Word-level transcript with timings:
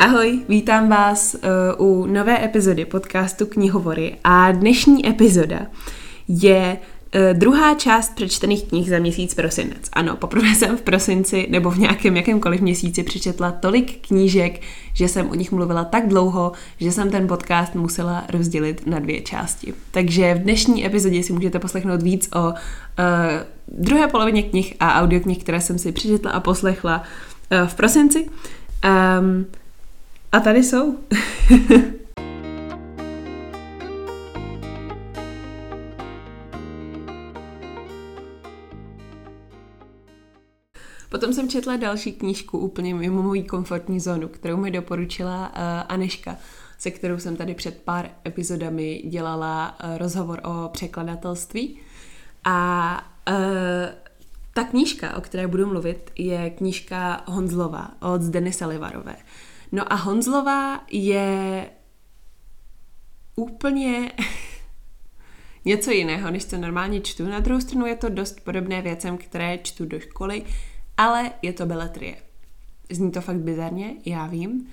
Ahoj, 0.00 0.40
vítám 0.48 0.88
vás 0.88 1.34
uh, 1.78 1.86
u 1.86 2.06
nové 2.06 2.44
epizody 2.44 2.84
podcastu 2.84 3.46
Knihovory 3.46 4.16
a 4.24 4.52
dnešní 4.52 5.08
epizoda 5.08 5.58
je 6.28 6.76
uh, 6.76 7.38
druhá 7.38 7.74
část 7.74 8.14
přečtených 8.14 8.64
knih 8.64 8.90
za 8.90 8.98
měsíc 8.98 9.34
prosinec. 9.34 9.88
Ano, 9.92 10.16
poprvé 10.16 10.48
jsem 10.54 10.76
v 10.76 10.82
prosinci 10.82 11.46
nebo 11.50 11.70
v 11.70 11.78
nějakém 11.78 12.16
jakémkoliv 12.16 12.60
měsíci 12.60 13.02
přečetla 13.02 13.52
tolik 13.52 14.06
knížek, 14.08 14.60
že 14.94 15.08
jsem 15.08 15.30
o 15.30 15.34
nich 15.34 15.52
mluvila 15.52 15.84
tak 15.84 16.08
dlouho, 16.08 16.52
že 16.78 16.92
jsem 16.92 17.10
ten 17.10 17.28
podcast 17.28 17.74
musela 17.74 18.24
rozdělit 18.32 18.86
na 18.86 18.98
dvě 18.98 19.20
části. 19.20 19.74
Takže 19.90 20.34
v 20.34 20.38
dnešní 20.38 20.86
epizodě 20.86 21.22
si 21.22 21.32
můžete 21.32 21.58
poslechnout 21.58 22.02
víc 22.02 22.28
o 22.34 22.48
uh, 22.48 22.54
druhé 23.68 24.08
polovině 24.08 24.42
knih 24.42 24.76
a 24.80 25.00
audioknih, 25.00 25.38
které 25.38 25.60
jsem 25.60 25.78
si 25.78 25.92
přečetla 25.92 26.30
a 26.30 26.40
poslechla 26.40 27.02
v 27.66 27.74
prosinci. 27.74 28.26
Um, 29.20 29.46
a 30.32 30.40
tady 30.40 30.62
jsou. 30.62 30.98
Potom 41.10 41.32
jsem 41.32 41.48
četla 41.48 41.76
další 41.76 42.12
knížku 42.12 42.58
úplně 42.58 42.94
mimo 42.94 43.22
mojí 43.22 43.44
komfortní 43.44 44.00
zónu, 44.00 44.28
kterou 44.28 44.56
mi 44.56 44.70
doporučila 44.70 45.48
uh, 45.48 45.54
Aneška, 45.88 46.36
se 46.78 46.90
kterou 46.90 47.18
jsem 47.18 47.36
tady 47.36 47.54
před 47.54 47.82
pár 47.82 48.10
epizodami 48.26 49.02
dělala 49.08 49.78
uh, 49.84 49.98
rozhovor 49.98 50.40
o 50.44 50.68
překladatelství. 50.68 51.78
A 52.44 53.12
uh, 53.30 53.34
ta 54.54 54.64
knížka, 54.64 55.16
o 55.16 55.20
které 55.20 55.46
budu 55.46 55.66
mluvit, 55.66 56.10
je 56.18 56.50
knížka 56.50 57.24
Honzlova 57.26 57.90
od 58.00 58.22
Denisa 58.22 58.66
Livarové. 58.66 59.16
No 59.72 59.92
a 59.92 59.96
Honzlová 59.96 60.84
je 60.90 61.70
úplně 63.36 64.12
něco 65.64 65.90
jiného, 65.90 66.30
než 66.30 66.44
co 66.44 66.58
normálně 66.58 67.00
čtu. 67.00 67.28
Na 67.28 67.40
druhou 67.40 67.60
stranu 67.60 67.86
je 67.86 67.96
to 67.96 68.08
dost 68.08 68.40
podobné 68.40 68.82
věcem, 68.82 69.18
které 69.18 69.58
čtu 69.58 69.86
do 69.86 70.00
školy, 70.00 70.44
ale 70.96 71.30
je 71.42 71.52
to 71.52 71.66
beletrie. 71.66 72.16
Zní 72.90 73.10
to 73.10 73.20
fakt 73.20 73.36
bizarně, 73.36 73.94
já 74.06 74.26
vím, 74.26 74.68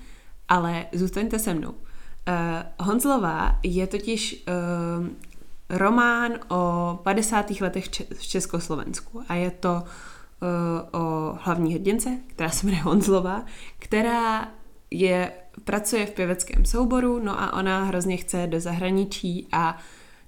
ale 0.48 0.86
zůstaňte 0.92 1.38
se 1.38 1.54
mnou. 1.54 1.70
Uh, 1.70 1.76
Honzlová 2.86 3.58
je 3.62 3.86
totiž 3.86 4.44
uh, 5.00 5.08
román 5.78 6.32
o 6.48 6.98
50. 7.02 7.50
letech 7.50 7.84
v 8.14 8.26
Československu 8.26 9.22
a 9.28 9.34
je 9.34 9.50
to 9.50 9.72
uh, 9.72 11.00
o 11.00 11.34
hlavní 11.42 11.74
hrdince, 11.74 12.18
která 12.26 12.50
se 12.50 12.66
jmenuje 12.66 12.82
Honzlová, 12.82 13.44
která 13.78 14.48
je, 14.90 15.32
pracuje 15.64 16.06
v 16.06 16.10
pěveckém 16.10 16.64
souboru, 16.64 17.18
no 17.22 17.40
a 17.40 17.52
ona 17.52 17.84
hrozně 17.84 18.16
chce 18.16 18.46
do 18.46 18.60
zahraničí 18.60 19.48
a 19.52 19.78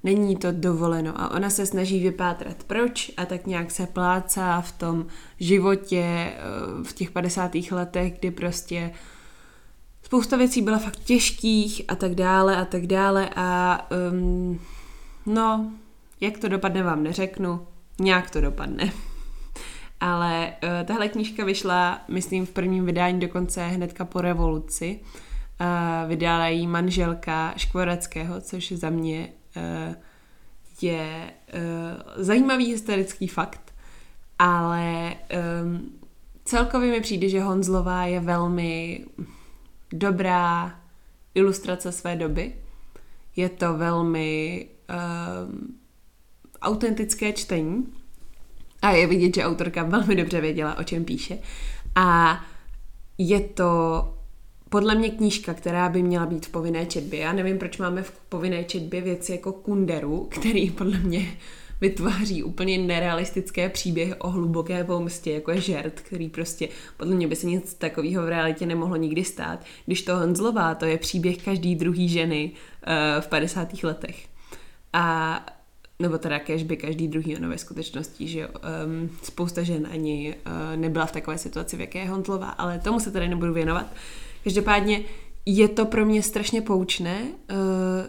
není 0.05 0.37
to 0.37 0.53
dovoleno. 0.53 1.21
A 1.21 1.31
ona 1.31 1.51
se 1.51 1.67
snaží 1.67 2.03
vypátrat 2.03 2.65
proč 2.65 3.11
a 3.17 3.27
tak 3.27 3.47
nějak 3.47 3.71
se 3.71 3.87
plácá 3.87 4.61
v 4.61 4.73
tom 4.73 5.07
životě 5.41 6.05
eh, 6.05 6.39
v 6.85 6.93
těch 6.93 7.11
50. 7.11 7.53
letech, 7.71 8.19
kdy 8.19 8.31
prostě 8.31 8.91
spousta 10.03 10.37
věcí 10.37 10.63
byla 10.63 10.79
fakt 10.79 10.97
těžkých 11.05 11.83
a 11.89 11.95
tak 11.95 12.15
dále 12.15 12.57
a 12.57 12.65
tak 12.65 12.87
dále. 12.87 13.31
A 13.37 13.81
um, 14.13 14.61
no, 15.27 15.71
jak 16.21 16.39
to 16.39 16.49
dopadne 16.49 16.83
vám 16.83 17.03
neřeknu, 17.03 17.67
nějak 17.99 18.31
to 18.31 18.41
dopadne 18.41 18.93
ale 20.01 20.53
uh, 20.63 20.87
tahle 20.87 21.09
knížka 21.09 21.45
vyšla, 21.45 22.01
myslím, 22.09 22.47
v 22.47 22.51
prvním 22.51 22.87
vydání 22.87 23.21
dokonce 23.21 23.67
hnedka 23.67 24.05
po 24.05 24.21
revoluci. 24.21 25.01
Uh, 25.61 26.09
vydala 26.09 26.49
jí 26.49 26.67
manželka 26.67 27.55
Škvoreckého, 27.57 28.41
což 28.41 28.73
za 28.73 28.91
mě 28.91 29.29
uh, 29.57 29.95
je 30.83 31.33
uh, 31.55 32.23
zajímavý 32.25 32.67
historický 32.67 33.29
fakt, 33.29 33.75
ale 34.39 35.15
um, 35.63 35.99
celkově 36.45 36.91
mi 36.91 37.01
přijde, 37.01 37.29
že 37.29 37.41
Honzlová 37.41 38.05
je 38.05 38.21
velmi 38.21 39.05
dobrá 39.93 40.75
ilustrace 41.35 41.93
své 41.93 42.17
doby. 42.17 42.57
Je 43.37 43.49
to 43.49 43.75
velmi 43.77 44.67
um, 45.49 45.79
autentické 46.63 47.33
čtení 47.33 47.87
a 48.83 48.91
je 48.91 49.07
vidět, 49.07 49.35
že 49.35 49.45
autorka 49.45 49.83
velmi 49.83 50.17
dobře 50.17 50.41
věděla, 50.41 50.79
o 50.79 50.85
čem 50.85 51.05
píše. 51.05 51.39
A 51.95 52.41
je 53.19 53.41
to 53.41 54.05
podle 54.69 54.95
mě 54.95 55.11
knížka, 55.11 55.55
která 55.55 55.89
by 55.89 56.03
měla 56.03 56.27
být 56.27 56.47
v 56.47 56.51
povinné 56.51 56.87
četbě. 56.87 57.21
Já 57.21 57.33
nevím, 57.33 57.59
proč 57.59 57.79
máme 57.79 58.03
v 58.03 58.13
povinné 58.29 58.65
četbě 58.65 59.01
věci 59.01 59.33
jako 59.33 59.53
Kunderu, 59.53 60.29
který 60.31 60.71
podle 60.71 60.99
mě 60.99 61.27
vytváří 61.81 62.43
úplně 62.43 62.79
nerealistické 62.79 63.69
příběhy 63.69 64.15
o 64.15 64.31
hluboké 64.31 64.85
pomstě, 64.85 65.33
jako 65.33 65.51
je 65.51 65.61
žert, 65.61 66.01
který 66.01 66.29
prostě 66.29 66.69
podle 66.97 67.15
mě 67.15 67.29
by 67.29 67.37
se 67.37 67.47
nic 67.47 67.75
takového 67.75 68.23
v 68.23 68.29
realitě 68.29 68.67
nemohlo 68.67 68.97
nikdy 68.97 69.25
stát. 69.25 69.65
Když 69.87 70.03
to 70.03 70.17
Honzlová, 70.17 70.75
to 70.75 70.85
je 70.85 70.99
příběh 70.99 71.45
každý 71.45 71.77
druhý 71.77 72.09
ženy 72.09 72.51
uh, 72.87 73.23
v 73.23 73.29
50. 73.29 73.83
letech. 73.83 74.27
A 74.93 75.47
nebo 76.01 76.19
teda 76.19 76.41
by 76.65 76.77
každý 76.77 77.09
druhý, 77.09 77.37
ono 77.37 77.49
ve 77.49 77.59
skutečnosti, 77.59 78.29
že 78.29 78.49
um, 78.49 79.11
spousta 79.23 79.63
žen 79.63 79.89
ani 79.93 80.35
uh, 80.35 80.81
nebyla 80.81 81.07
v 81.07 81.13
takové 81.13 81.39
situaci, 81.39 81.77
v 81.77 81.81
jaké 81.81 81.99
je 81.99 82.09
Hontlová, 82.09 82.49
ale 82.49 82.79
tomu 82.79 83.01
se 83.01 83.11
tady 83.11 83.29
nebudu 83.29 83.53
věnovat. 83.53 83.87
Každopádně 84.45 85.01
je 85.47 85.69
to 85.69 85.87
pro 85.87 86.07
mě 86.07 86.23
strašně 86.23 86.63
poučné, 86.63 87.23
uh, 87.23 87.57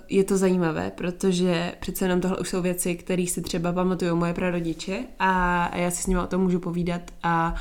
je 0.10 0.24
to 0.24 0.38
zajímavé, 0.38 0.92
protože 0.96 1.74
přece 1.80 2.06
jenom 2.06 2.22
tohle 2.22 2.38
už 2.38 2.50
jsou 2.50 2.62
věci, 2.62 2.96
které 2.96 3.28
si 3.28 3.42
třeba 3.42 3.74
pamatují 3.74 4.12
moje 4.12 4.34
prarodiče 4.34 5.04
a, 5.20 5.66
a 5.66 5.78
já 5.78 5.92
si 5.92 6.04
s 6.04 6.08
nimi 6.08 6.20
o 6.20 6.28
tom 6.28 6.42
můžu 6.42 6.60
povídat 6.60 7.02
a 7.24 7.56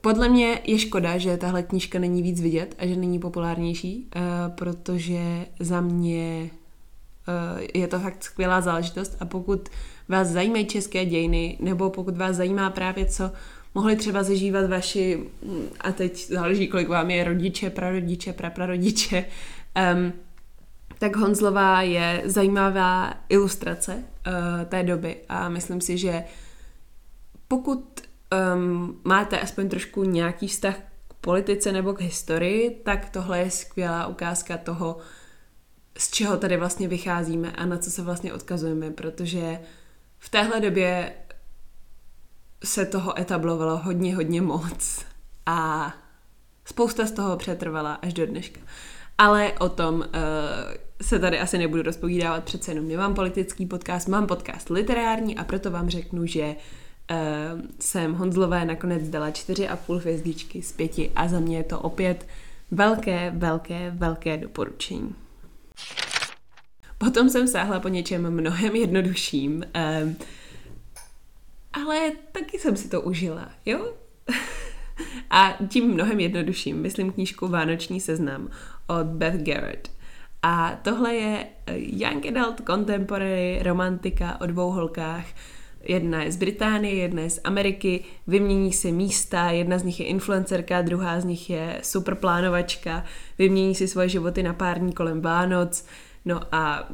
podle 0.00 0.28
mě 0.28 0.60
je 0.64 0.78
škoda, 0.78 1.18
že 1.18 1.36
tahle 1.36 1.62
knížka 1.62 1.98
není 1.98 2.22
víc 2.22 2.40
vidět 2.40 2.74
a 2.78 2.86
že 2.86 2.96
není 2.96 3.18
populárnější, 3.18 4.10
uh, 4.16 4.54
protože 4.54 5.46
za 5.60 5.80
mě 5.80 6.50
je 7.74 7.88
to 7.88 8.00
fakt 8.00 8.24
skvělá 8.24 8.60
záležitost 8.60 9.16
a 9.20 9.24
pokud 9.24 9.68
vás 10.08 10.28
zajímají 10.28 10.66
české 10.66 11.04
dějiny, 11.04 11.58
nebo 11.60 11.90
pokud 11.90 12.16
vás 12.16 12.36
zajímá 12.36 12.70
právě, 12.70 13.06
co 13.06 13.30
mohli 13.74 13.96
třeba 13.96 14.22
zažívat 14.22 14.70
vaši, 14.70 15.24
a 15.80 15.92
teď 15.92 16.28
záleží, 16.28 16.68
kolik 16.68 16.88
vám 16.88 17.10
je 17.10 17.24
rodiče, 17.24 17.70
prarodiče, 17.70 18.32
praprarodiče, 18.32 19.24
um, 19.94 20.12
tak 20.98 21.16
Honzlová 21.16 21.82
je 21.82 22.22
zajímavá 22.24 23.14
ilustrace 23.28 23.94
uh, 23.94 24.64
té 24.64 24.82
doby 24.82 25.16
a 25.28 25.48
myslím 25.48 25.80
si, 25.80 25.98
že 25.98 26.24
pokud 27.48 28.00
um, 28.54 29.00
máte 29.04 29.40
aspoň 29.40 29.68
trošku 29.68 30.04
nějaký 30.04 30.46
vztah 30.46 30.76
k 31.08 31.14
politice 31.20 31.72
nebo 31.72 31.92
k 31.92 32.00
historii, 32.00 32.80
tak 32.84 33.10
tohle 33.10 33.38
je 33.38 33.50
skvělá 33.50 34.06
ukázka 34.06 34.56
toho, 34.56 34.96
z 35.98 36.10
čeho 36.10 36.36
tady 36.36 36.56
vlastně 36.56 36.88
vycházíme 36.88 37.52
a 37.52 37.66
na 37.66 37.78
co 37.78 37.90
se 37.90 38.02
vlastně 38.02 38.32
odkazujeme, 38.32 38.90
protože 38.90 39.60
v 40.18 40.28
téhle 40.28 40.60
době 40.60 41.12
se 42.64 42.86
toho 42.86 43.20
etablovalo 43.20 43.76
hodně, 43.78 44.16
hodně 44.16 44.42
moc 44.42 45.04
a 45.46 45.92
spousta 46.64 47.06
z 47.06 47.12
toho 47.12 47.36
přetrvala 47.36 47.94
až 47.94 48.14
do 48.14 48.26
dneška. 48.26 48.60
Ale 49.18 49.52
o 49.52 49.68
tom 49.68 49.94
uh, 49.94 50.04
se 51.02 51.18
tady 51.18 51.40
asi 51.40 51.58
nebudu 51.58 51.82
rozpovídávat, 51.82 52.44
přece 52.44 52.70
jenom 52.70 52.88
nemám 52.88 53.14
politický 53.14 53.66
podcast, 53.66 54.08
mám 54.08 54.26
podcast 54.26 54.70
literární 54.70 55.36
a 55.36 55.44
proto 55.44 55.70
vám 55.70 55.90
řeknu, 55.90 56.26
že 56.26 56.46
uh, 56.46 57.60
jsem 57.80 58.14
Honzlové 58.14 58.64
nakonec 58.64 59.08
dala 59.08 59.30
4,5 59.30 59.98
hvězdičky 59.98 60.62
z 60.62 60.72
pěti 60.72 61.12
a 61.16 61.28
za 61.28 61.40
mě 61.40 61.56
je 61.56 61.64
to 61.64 61.80
opět 61.80 62.26
velké, 62.70 63.30
velké, 63.36 63.90
velké 63.90 64.36
doporučení. 64.36 65.14
Potom 66.98 67.30
jsem 67.30 67.48
sáhla 67.48 67.80
po 67.80 67.88
něčem 67.88 68.30
mnohem 68.30 68.76
jednodušším, 68.76 69.52
um, 70.02 70.16
ale 71.72 72.12
taky 72.32 72.58
jsem 72.58 72.76
si 72.76 72.88
to 72.88 73.00
užila, 73.00 73.48
jo? 73.66 73.94
A 75.30 75.56
tím 75.68 75.94
mnohem 75.94 76.20
jednodušším 76.20 76.82
myslím 76.82 77.12
knížku 77.12 77.48
Vánoční 77.48 78.00
seznam 78.00 78.50
od 78.86 79.06
Beth 79.06 79.42
Garrett. 79.42 79.90
A 80.42 80.78
tohle 80.82 81.14
je 81.14 81.46
eh, 81.66 81.74
Young 81.76 82.26
Adult 82.26 82.60
Contemporary 82.66 83.60
romantika 83.62 84.40
o 84.40 84.46
dvou 84.46 84.70
holkách. 84.70 85.26
Jedna 85.88 86.22
je 86.22 86.32
z 86.32 86.36
Británie, 86.36 86.94
jedna 86.94 87.22
je 87.22 87.30
z 87.30 87.40
Ameriky, 87.44 88.04
vymění 88.26 88.72
se 88.72 88.92
místa, 88.92 89.50
jedna 89.50 89.78
z 89.78 89.82
nich 89.82 90.00
je 90.00 90.06
influencerka, 90.06 90.82
druhá 90.82 91.20
z 91.20 91.24
nich 91.24 91.50
je 91.50 91.80
super 91.82 92.14
plánovačka, 92.14 93.04
vymění 93.38 93.74
si 93.74 93.88
svoje 93.88 94.08
životy 94.08 94.42
na 94.42 94.52
pár 94.52 94.78
dní 94.78 94.92
kolem 94.92 95.20
Vánoc, 95.20 95.84
No 96.28 96.40
a 96.52 96.88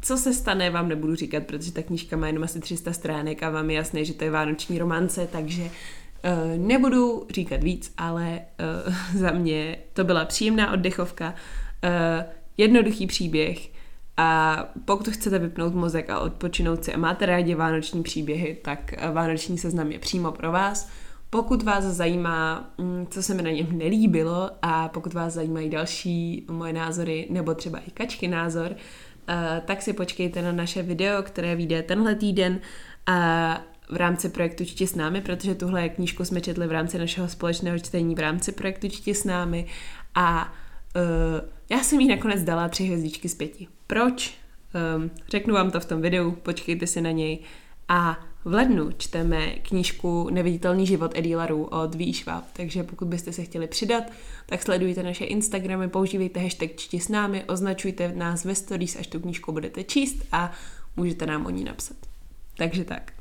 co 0.00 0.16
se 0.16 0.34
stane, 0.34 0.70
vám 0.70 0.88
nebudu 0.88 1.14
říkat, 1.14 1.42
protože 1.46 1.72
ta 1.72 1.82
knížka 1.82 2.16
má 2.16 2.26
jenom 2.26 2.44
asi 2.44 2.60
300 2.60 2.92
stránek 2.92 3.42
a 3.42 3.50
vám 3.50 3.70
je 3.70 3.76
jasné, 3.76 4.04
že 4.04 4.14
to 4.14 4.24
je 4.24 4.30
vánoční 4.30 4.78
romance, 4.78 5.28
takže 5.32 5.70
Uh, 6.24 6.66
nebudu 6.66 7.26
říkat 7.30 7.62
víc, 7.62 7.92
ale 7.98 8.40
uh, 8.86 8.94
za 9.20 9.30
mě 9.30 9.78
to 9.92 10.04
byla 10.04 10.24
příjemná 10.24 10.72
oddechovka, 10.72 11.34
uh, 11.84 12.24
jednoduchý 12.56 13.06
příběh 13.06 13.68
a 14.16 14.58
pokud 14.84 15.08
chcete 15.08 15.38
vypnout 15.38 15.74
mozek 15.74 16.10
a 16.10 16.20
odpočinout 16.20 16.84
si 16.84 16.94
a 16.94 16.98
máte 16.98 17.26
rádi 17.26 17.54
vánoční 17.54 18.02
příběhy, 18.02 18.58
tak 18.62 18.94
vánoční 19.12 19.58
seznam 19.58 19.92
je 19.92 19.98
přímo 19.98 20.32
pro 20.32 20.52
vás. 20.52 20.88
Pokud 21.30 21.62
vás 21.62 21.84
zajímá, 21.84 22.70
mm, 22.78 23.06
co 23.10 23.22
se 23.22 23.34
mi 23.34 23.42
na 23.42 23.50
něm 23.50 23.78
nelíbilo 23.78 24.50
a 24.62 24.88
pokud 24.88 25.14
vás 25.14 25.32
zajímají 25.32 25.70
další 25.70 26.46
moje 26.50 26.72
názory 26.72 27.26
nebo 27.30 27.54
třeba 27.54 27.78
i 27.78 27.90
kačky 27.90 28.28
názor, 28.28 28.76
tak 29.64 29.82
si 29.82 29.92
počkejte 29.92 30.42
na 30.42 30.52
naše 30.52 30.82
video, 30.82 31.22
které 31.22 31.56
vyjde 31.56 31.82
tenhle 31.82 32.14
týden 32.14 32.60
v 33.90 33.96
rámci 33.96 34.28
projektu 34.28 34.64
Čti 34.64 34.86
s 34.86 34.94
námi, 34.94 35.20
protože 35.20 35.54
tuhle 35.54 35.88
knížku 35.88 36.24
jsme 36.24 36.40
četli 36.40 36.66
v 36.66 36.72
rámci 36.72 36.98
našeho 36.98 37.28
společného 37.28 37.78
čtení 37.78 38.14
v 38.14 38.18
rámci 38.18 38.52
projektu 38.52 38.88
Čti 38.88 39.14
s 39.14 39.24
námi 39.24 39.66
a 40.14 40.52
já 41.70 41.82
jsem 41.82 42.00
jí 42.00 42.08
nakonec 42.08 42.42
dala 42.42 42.68
tři 42.68 42.84
hvězdičky 42.84 43.28
z 43.28 43.34
pěti. 43.34 43.68
Proč? 43.86 44.34
Um, 44.96 45.10
řeknu 45.28 45.54
vám 45.54 45.70
to 45.70 45.80
v 45.80 45.84
tom 45.84 46.02
videu, 46.02 46.30
počkejte 46.30 46.86
si 46.86 47.00
na 47.00 47.10
něj. 47.10 47.38
A 47.88 48.18
v 48.44 48.54
lednu 48.54 48.90
čteme 48.98 49.50
knížku 49.50 50.30
Neviditelný 50.30 50.86
život 50.86 51.12
Edilaru 51.14 51.64
od 51.64 51.94
V. 51.94 52.24
Takže 52.52 52.82
pokud 52.82 53.08
byste 53.08 53.32
se 53.32 53.44
chtěli 53.44 53.66
přidat, 53.66 54.04
tak 54.46 54.62
sledujte 54.62 55.02
naše 55.02 55.24
Instagramy, 55.24 55.88
používejte 55.88 56.40
hashtag 56.40 56.76
čti 56.76 57.00
s 57.00 57.08
námi, 57.08 57.44
označujte 57.44 58.12
nás 58.16 58.44
ve 58.44 58.54
stories, 58.54 58.96
až 58.96 59.06
tu 59.06 59.20
knížku 59.20 59.52
budete 59.52 59.84
číst 59.84 60.16
a 60.32 60.52
můžete 60.96 61.26
nám 61.26 61.46
o 61.46 61.50
ní 61.50 61.64
napsat. 61.64 61.96
Takže 62.56 62.84
tak. 62.84 63.12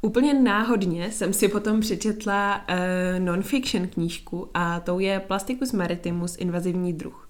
Úplně 0.00 0.34
náhodně 0.34 1.12
jsem 1.12 1.32
si 1.32 1.48
potom 1.48 1.80
přečetla 1.80 2.56
uh, 2.68 3.24
non-fiction 3.24 3.88
knížku 3.88 4.50
a 4.54 4.80
tou 4.80 4.98
je 4.98 5.20
Plasticus 5.20 5.72
maritimus 5.72 6.36
invazivní 6.38 6.92
druh. 6.92 7.28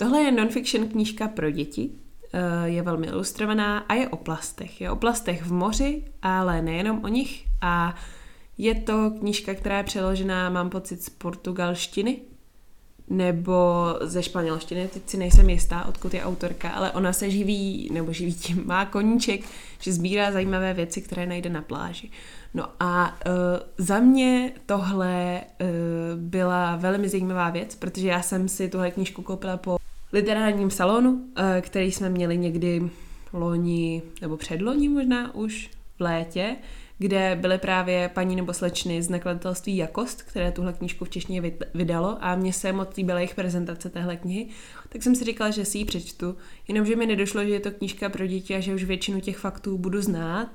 Tohle 0.00 0.20
je 0.20 0.32
non-fiction 0.32 0.88
knížka 0.88 1.28
pro 1.28 1.50
děti, 1.50 1.90
uh, 1.90 2.64
je 2.64 2.82
velmi 2.82 3.06
ilustrovaná 3.06 3.78
a 3.78 3.94
je 3.94 4.08
o 4.08 4.16
plastech. 4.16 4.80
Je 4.80 4.90
o 4.90 4.96
plastech 4.96 5.42
v 5.42 5.52
moři, 5.52 6.04
ale 6.22 6.62
nejenom 6.62 7.04
o 7.04 7.08
nich 7.08 7.44
a 7.60 7.94
je 8.58 8.74
to 8.74 9.10
knížka, 9.18 9.54
která 9.54 9.78
je 9.78 9.84
přeložená, 9.84 10.50
mám 10.50 10.70
pocit, 10.70 11.02
z 11.02 11.10
portugalštiny, 11.10 12.18
nebo 13.10 13.54
ze 14.00 14.22
španělštiny, 14.22 14.88
teď 14.88 15.02
si 15.06 15.16
nejsem 15.16 15.50
jistá, 15.50 15.84
odkud 15.84 16.14
je 16.14 16.24
autorka, 16.24 16.70
ale 16.70 16.92
ona 16.92 17.12
se 17.12 17.30
živí, 17.30 17.90
nebo 17.92 18.12
živí 18.12 18.34
tím, 18.34 18.66
má 18.66 18.84
koníček, 18.84 19.40
že 19.80 19.92
sbírá 19.92 20.32
zajímavé 20.32 20.74
věci, 20.74 21.02
které 21.02 21.26
najde 21.26 21.50
na 21.50 21.62
pláži. 21.62 22.10
No 22.54 22.64
a 22.80 23.18
uh, 23.26 23.32
za 23.78 24.00
mě 24.00 24.52
tohle 24.66 25.40
uh, 25.40 25.66
byla 26.20 26.76
velmi 26.76 27.08
zajímavá 27.08 27.50
věc, 27.50 27.74
protože 27.74 28.08
já 28.08 28.22
jsem 28.22 28.48
si 28.48 28.68
tuhle 28.68 28.90
knížku 28.90 29.22
koupila 29.22 29.56
po 29.56 29.78
literárním 30.12 30.70
salonu, 30.70 31.10
uh, 31.10 31.24
který 31.60 31.92
jsme 31.92 32.08
měli 32.08 32.38
někdy 32.38 32.90
loni, 33.32 34.02
nebo 34.20 34.36
předloni 34.36 34.88
možná 34.88 35.34
už 35.34 35.70
v 35.96 36.00
létě, 36.00 36.56
kde 36.98 37.38
byly 37.40 37.58
právě 37.58 38.10
paní 38.14 38.36
nebo 38.36 38.52
slečny 38.52 39.02
z 39.02 39.08
nakladatelství 39.08 39.76
Jakost, 39.76 40.22
které 40.22 40.52
tuhle 40.52 40.72
knížku 40.72 41.04
v 41.04 41.10
češtině 41.10 41.42
vydalo 41.74 42.18
a 42.20 42.36
mně 42.36 42.52
se 42.52 42.72
moc 42.72 42.96
líbila 42.96 43.18
jejich 43.18 43.34
prezentace 43.34 43.90
téhle 43.90 44.16
knihy, 44.16 44.48
tak 44.88 45.02
jsem 45.02 45.14
si 45.14 45.24
říkala, 45.24 45.50
že 45.50 45.64
si 45.64 45.78
ji 45.78 45.84
přečtu, 45.84 46.36
jenomže 46.68 46.96
mi 46.96 47.06
nedošlo, 47.06 47.44
že 47.44 47.50
je 47.50 47.60
to 47.60 47.70
knížka 47.70 48.08
pro 48.08 48.26
děti 48.26 48.54
a 48.54 48.60
že 48.60 48.74
už 48.74 48.84
většinu 48.84 49.20
těch 49.20 49.38
faktů 49.38 49.78
budu 49.78 50.02
znát 50.02 50.48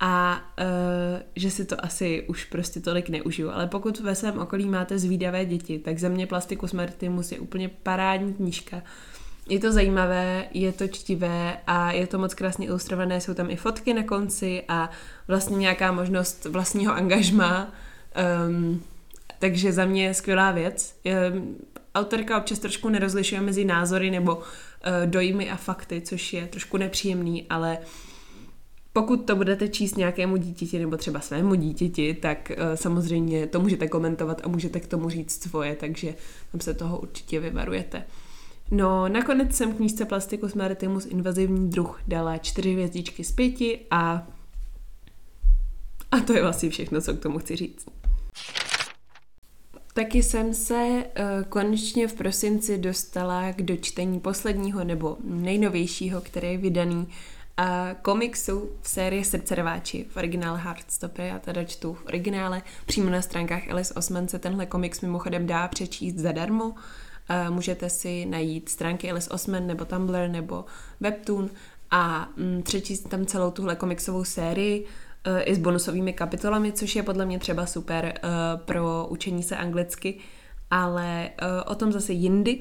a 0.00 0.42
uh, 0.58 1.20
že 1.36 1.50
si 1.50 1.64
to 1.64 1.84
asi 1.84 2.24
už 2.28 2.44
prostě 2.44 2.80
tolik 2.80 3.08
neužiju. 3.08 3.50
Ale 3.50 3.66
pokud 3.66 4.00
ve 4.00 4.14
svém 4.14 4.38
okolí 4.38 4.68
máte 4.68 4.98
zvídavé 4.98 5.44
děti, 5.44 5.78
tak 5.78 5.98
za 5.98 6.08
mě 6.08 6.26
Plasticus 6.26 6.72
Martimus 6.72 7.32
je 7.32 7.38
úplně 7.38 7.68
parádní 7.68 8.34
knížka, 8.34 8.82
je 9.48 9.58
to 9.58 9.72
zajímavé, 9.72 10.44
je 10.54 10.72
to 10.72 10.88
čtivé 10.88 11.58
a 11.66 11.92
je 11.92 12.06
to 12.06 12.18
moc 12.18 12.34
krásně 12.34 12.66
ilustrované, 12.66 13.20
jsou 13.20 13.34
tam 13.34 13.50
i 13.50 13.56
fotky 13.56 13.94
na 13.94 14.02
konci 14.02 14.62
a 14.68 14.90
vlastně 15.28 15.56
nějaká 15.56 15.92
možnost 15.92 16.44
vlastního 16.44 16.94
angažma, 16.94 17.72
um, 18.48 18.82
takže 19.38 19.72
za 19.72 19.84
mě 19.84 20.04
je 20.04 20.14
skvělá 20.14 20.52
věc. 20.52 20.96
Um, 21.32 21.56
autorka 21.94 22.38
občas 22.38 22.58
trošku 22.58 22.88
nerozlišuje 22.88 23.40
mezi 23.40 23.64
názory 23.64 24.10
nebo 24.10 24.36
uh, 24.36 24.42
dojmy 25.06 25.50
a 25.50 25.56
fakty, 25.56 26.00
což 26.00 26.32
je 26.32 26.46
trošku 26.46 26.76
nepříjemný, 26.76 27.46
ale 27.50 27.78
pokud 28.96 29.16
to 29.26 29.36
budete 29.36 29.68
číst 29.68 29.96
nějakému 29.96 30.36
dítěti 30.36 30.78
nebo 30.78 30.96
třeba 30.96 31.20
svému 31.20 31.54
dítěti, 31.54 32.14
tak 32.14 32.52
uh, 32.52 32.74
samozřejmě 32.74 33.46
to 33.46 33.60
můžete 33.60 33.88
komentovat 33.88 34.40
a 34.44 34.48
můžete 34.48 34.80
k 34.80 34.86
tomu 34.86 35.10
říct 35.10 35.42
svoje, 35.42 35.76
takže 35.76 36.14
tam 36.52 36.60
se 36.60 36.74
toho 36.74 36.98
určitě 36.98 37.40
vyvarujete. 37.40 38.04
No, 38.70 39.08
nakonec 39.08 39.56
jsem 39.56 39.74
knížce 39.74 40.04
Plasticus 40.04 40.54
maritimus 40.54 41.06
invazivní 41.06 41.70
druh 41.70 42.00
dala 42.08 42.38
čtyři 42.38 42.72
hvězdičky 42.72 43.24
z 43.24 43.32
pěti 43.32 43.80
a 43.90 44.26
a 46.10 46.20
to 46.20 46.32
je 46.32 46.42
vlastně 46.42 46.70
všechno, 46.70 47.00
co 47.00 47.14
k 47.14 47.20
tomu 47.20 47.38
chci 47.38 47.56
říct. 47.56 47.86
Taky 49.94 50.22
jsem 50.22 50.54
se 50.54 50.74
uh, 50.74 51.48
konečně 51.48 52.08
v 52.08 52.14
prosinci 52.14 52.78
dostala 52.78 53.52
k 53.52 53.62
dočtení 53.62 54.20
posledního 54.20 54.84
nebo 54.84 55.16
nejnovějšího, 55.24 56.20
který 56.20 56.48
je 56.48 56.58
vydaný 56.58 57.08
a 57.56 57.94
komiksu 58.02 58.70
v 58.82 58.88
sérii 58.88 59.24
Srdcerváči 59.24 60.06
v 60.08 60.16
originále 60.16 60.58
Heartstopper, 60.58 61.26
já 61.26 61.38
teda 61.38 61.64
čtu 61.64 61.94
v 61.94 62.06
originále, 62.06 62.62
přímo 62.86 63.10
na 63.10 63.22
stránkách 63.22 63.70
Alice 63.70 63.94
Osman 63.94 64.28
se 64.28 64.38
tenhle 64.38 64.66
komiks 64.66 65.00
mimochodem 65.00 65.46
dá 65.46 65.68
přečíst 65.68 66.14
zadarmo, 66.14 66.74
můžete 67.50 67.90
si 67.90 68.26
najít 68.26 68.68
stránky 68.68 69.10
Alice 69.10 69.30
Osman 69.30 69.66
nebo 69.66 69.84
Tumblr 69.84 70.28
nebo 70.28 70.64
Webtoon 71.00 71.50
a 71.90 72.28
mm, 72.36 72.62
přečíst 72.62 73.08
tam 73.08 73.26
celou 73.26 73.50
tuhle 73.50 73.76
komiksovou 73.76 74.24
sérii 74.24 74.84
uh, 74.84 75.40
i 75.44 75.54
s 75.54 75.58
bonusovými 75.58 76.12
kapitolami, 76.12 76.72
což 76.72 76.96
je 76.96 77.02
podle 77.02 77.26
mě 77.26 77.38
třeba 77.38 77.66
super 77.66 78.04
uh, 78.24 78.60
pro 78.60 79.06
učení 79.08 79.42
se 79.42 79.56
anglicky, 79.56 80.18
ale 80.70 81.30
o 81.66 81.74
tom 81.74 81.92
zase 81.92 82.12
jindy. 82.12 82.60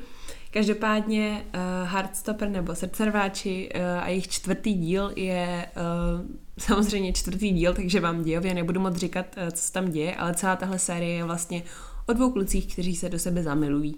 Každopádně 0.56 1.46
uh, 1.46 1.90
Heartstopper 1.90 2.50
nebo 2.50 2.76
Srdcerváči 2.76 3.70
uh, 3.76 3.82
a 4.04 4.08
jejich 4.08 4.28
čtvrtý 4.28 4.74
díl 4.74 5.12
je 5.16 5.68
uh, 5.76 6.26
samozřejmě 6.58 7.14
čtvrtý 7.14 7.52
díl, 7.52 7.74
takže 7.74 8.00
vám 8.00 8.24
dějově 8.24 8.54
nebudu 8.54 8.80
moc 8.80 8.96
říkat, 8.96 9.26
uh, 9.38 9.50
co 9.50 9.64
se 9.64 9.74
tam 9.74 9.92
děje, 9.92 10.16
ale 10.16 10.34
celá 10.34 10.56
tahle 10.56 10.80
série 10.80 11.16
je 11.16 11.24
vlastně 11.24 11.64
o 12.06 12.14
dvou 12.14 12.32
klucích, 12.32 12.74
kteří 12.74 12.96
se 12.96 13.10
do 13.10 13.20
sebe 13.20 13.44
zamilují 13.44 13.96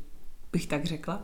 bych 0.52 0.68
tak 0.68 0.86
řekla. 0.86 1.24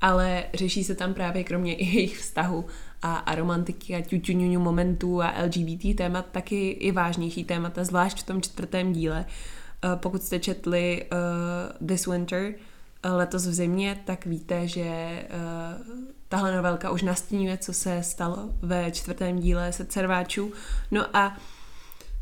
Ale 0.00 0.44
řeší 0.54 0.84
se 0.84 0.94
tam 0.94 1.14
právě 1.14 1.44
kromě 1.44 1.74
i 1.74 1.84
jejich 1.84 2.18
vztahu 2.18 2.64
a, 3.02 3.16
a 3.16 3.34
romantiky 3.34 3.94
a 3.94 4.00
ťuťuňuňu 4.00 4.60
momentů 4.60 5.22
a 5.22 5.32
LGBT 5.44 5.96
témat 5.96 6.26
taky 6.32 6.70
i 6.70 6.92
vážnější 6.92 7.44
témata, 7.44 7.84
zvlášť 7.84 8.20
v 8.20 8.26
tom 8.26 8.42
čtvrtém 8.42 8.92
díle. 8.92 9.24
Uh, 9.24 9.96
pokud 9.96 10.22
jste 10.22 10.38
četli 10.38 11.04
uh, 11.12 11.86
This 11.88 12.06
Winter, 12.06 12.44
uh, 12.48 12.73
letos 13.04 13.46
v 13.46 13.54
zimě, 13.54 14.00
tak 14.04 14.26
víte, 14.26 14.68
že 14.68 15.22
uh, 15.30 16.04
tahle 16.28 16.56
novelka 16.56 16.90
už 16.90 17.02
nastínuje, 17.02 17.58
co 17.58 17.72
se 17.72 18.02
stalo 18.02 18.50
ve 18.62 18.90
čtvrtém 18.90 19.38
díle 19.38 19.72
se 19.72 19.84
Cerváčů. 19.84 20.52
No 20.90 21.16
a 21.16 21.36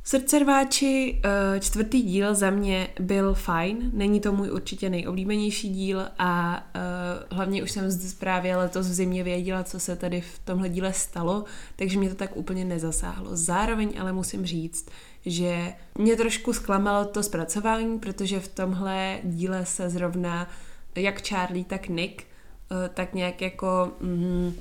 Srdcerváči 0.04 1.20
eh, 1.24 1.60
čtvrtý 1.60 2.02
díl 2.02 2.34
za 2.34 2.50
mě 2.50 2.88
byl 3.00 3.34
fajn, 3.34 3.90
není 3.92 4.20
to 4.20 4.32
můj 4.32 4.50
určitě 4.50 4.90
nejoblíbenější 4.90 5.68
díl 5.68 6.02
a 6.18 6.64
uh, 6.74 7.36
hlavně 7.36 7.62
už 7.62 7.70
jsem 7.70 7.88
právě 8.18 8.56
letos 8.56 8.86
v 8.86 8.92
zimě 8.92 9.24
věděla, 9.24 9.64
co 9.64 9.80
se 9.80 9.96
tady 9.96 10.20
v 10.20 10.38
tomhle 10.44 10.68
díle 10.68 10.92
stalo, 10.92 11.44
takže 11.76 11.98
mě 11.98 12.08
to 12.08 12.14
tak 12.14 12.36
úplně 12.36 12.64
nezasáhlo. 12.64 13.36
Zároveň 13.36 13.94
ale 14.00 14.12
musím 14.12 14.46
říct, 14.46 14.88
že 15.26 15.72
mě 15.98 16.16
trošku 16.16 16.52
zklamalo 16.52 17.04
to 17.04 17.22
zpracování, 17.22 17.98
protože 17.98 18.40
v 18.40 18.48
tomhle 18.48 19.18
díle 19.24 19.66
se 19.66 19.90
zrovna 19.90 20.48
jak 20.96 21.28
Charlie, 21.28 21.64
tak 21.64 21.88
Nick 21.88 22.24
uh, 22.70 22.76
tak 22.94 23.14
nějak 23.14 23.40
jako 23.40 23.92
mm, 24.00 24.54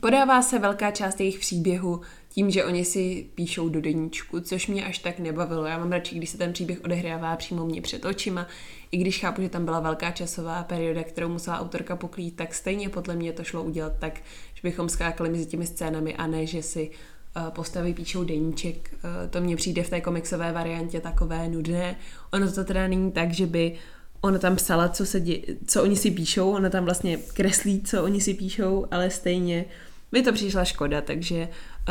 podává 0.00 0.42
se 0.42 0.58
velká 0.58 0.90
část 0.90 1.20
jejich 1.20 1.38
příběhu 1.38 2.00
tím, 2.28 2.50
že 2.50 2.64
oni 2.64 2.84
si 2.84 3.26
píšou 3.34 3.68
do 3.68 3.80
deníčku, 3.80 4.40
což 4.40 4.66
mě 4.66 4.86
až 4.86 4.98
tak 4.98 5.18
nebavilo. 5.18 5.64
Já 5.64 5.78
mám 5.78 5.92
radši, 5.92 6.16
když 6.16 6.30
se 6.30 6.38
ten 6.38 6.52
příběh 6.52 6.84
odehrává 6.84 7.36
přímo 7.36 7.66
mě 7.66 7.82
před 7.82 8.04
očima, 8.04 8.46
i 8.92 8.96
když 8.96 9.20
chápu, 9.20 9.42
že 9.42 9.48
tam 9.48 9.64
byla 9.64 9.80
velká 9.80 10.10
časová 10.10 10.62
perioda, 10.62 11.02
kterou 11.02 11.28
musela 11.28 11.60
autorka 11.60 11.96
pokrýt, 11.96 12.36
tak 12.36 12.54
stejně 12.54 12.88
podle 12.88 13.16
mě 13.16 13.32
to 13.32 13.44
šlo 13.44 13.62
udělat 13.62 13.92
tak, 13.98 14.14
že 14.54 14.60
bychom 14.62 14.88
skákali 14.88 15.30
mezi 15.30 15.46
těmi 15.46 15.66
scénami 15.66 16.14
a 16.14 16.26
ne, 16.26 16.46
že 16.46 16.62
si 16.62 16.90
uh, 17.36 17.50
postavy 17.50 17.94
píšou 17.94 18.24
deníček. 18.24 18.90
Uh, 18.94 19.30
to 19.30 19.40
mně 19.40 19.56
přijde 19.56 19.82
v 19.82 19.90
té 19.90 20.00
komiksové 20.00 20.52
variantě 20.52 21.00
takové 21.00 21.48
nudné. 21.48 21.96
Ono 22.32 22.52
to 22.52 22.64
teda 22.64 22.88
není 22.88 23.12
tak, 23.12 23.32
že 23.32 23.46
by 23.46 23.78
ona 24.24 24.38
tam 24.38 24.56
psala, 24.56 24.88
co, 24.88 25.06
se 25.06 25.20
dě, 25.20 25.38
co 25.66 25.82
oni 25.82 25.96
si 25.96 26.10
píšou, 26.10 26.50
ona 26.50 26.70
tam 26.70 26.84
vlastně 26.84 27.16
kreslí, 27.16 27.82
co 27.82 28.04
oni 28.04 28.20
si 28.20 28.34
píšou, 28.34 28.86
ale 28.90 29.10
stejně 29.10 29.64
mi 30.12 30.22
to 30.22 30.32
přišla 30.32 30.64
škoda, 30.64 31.00
takže 31.00 31.48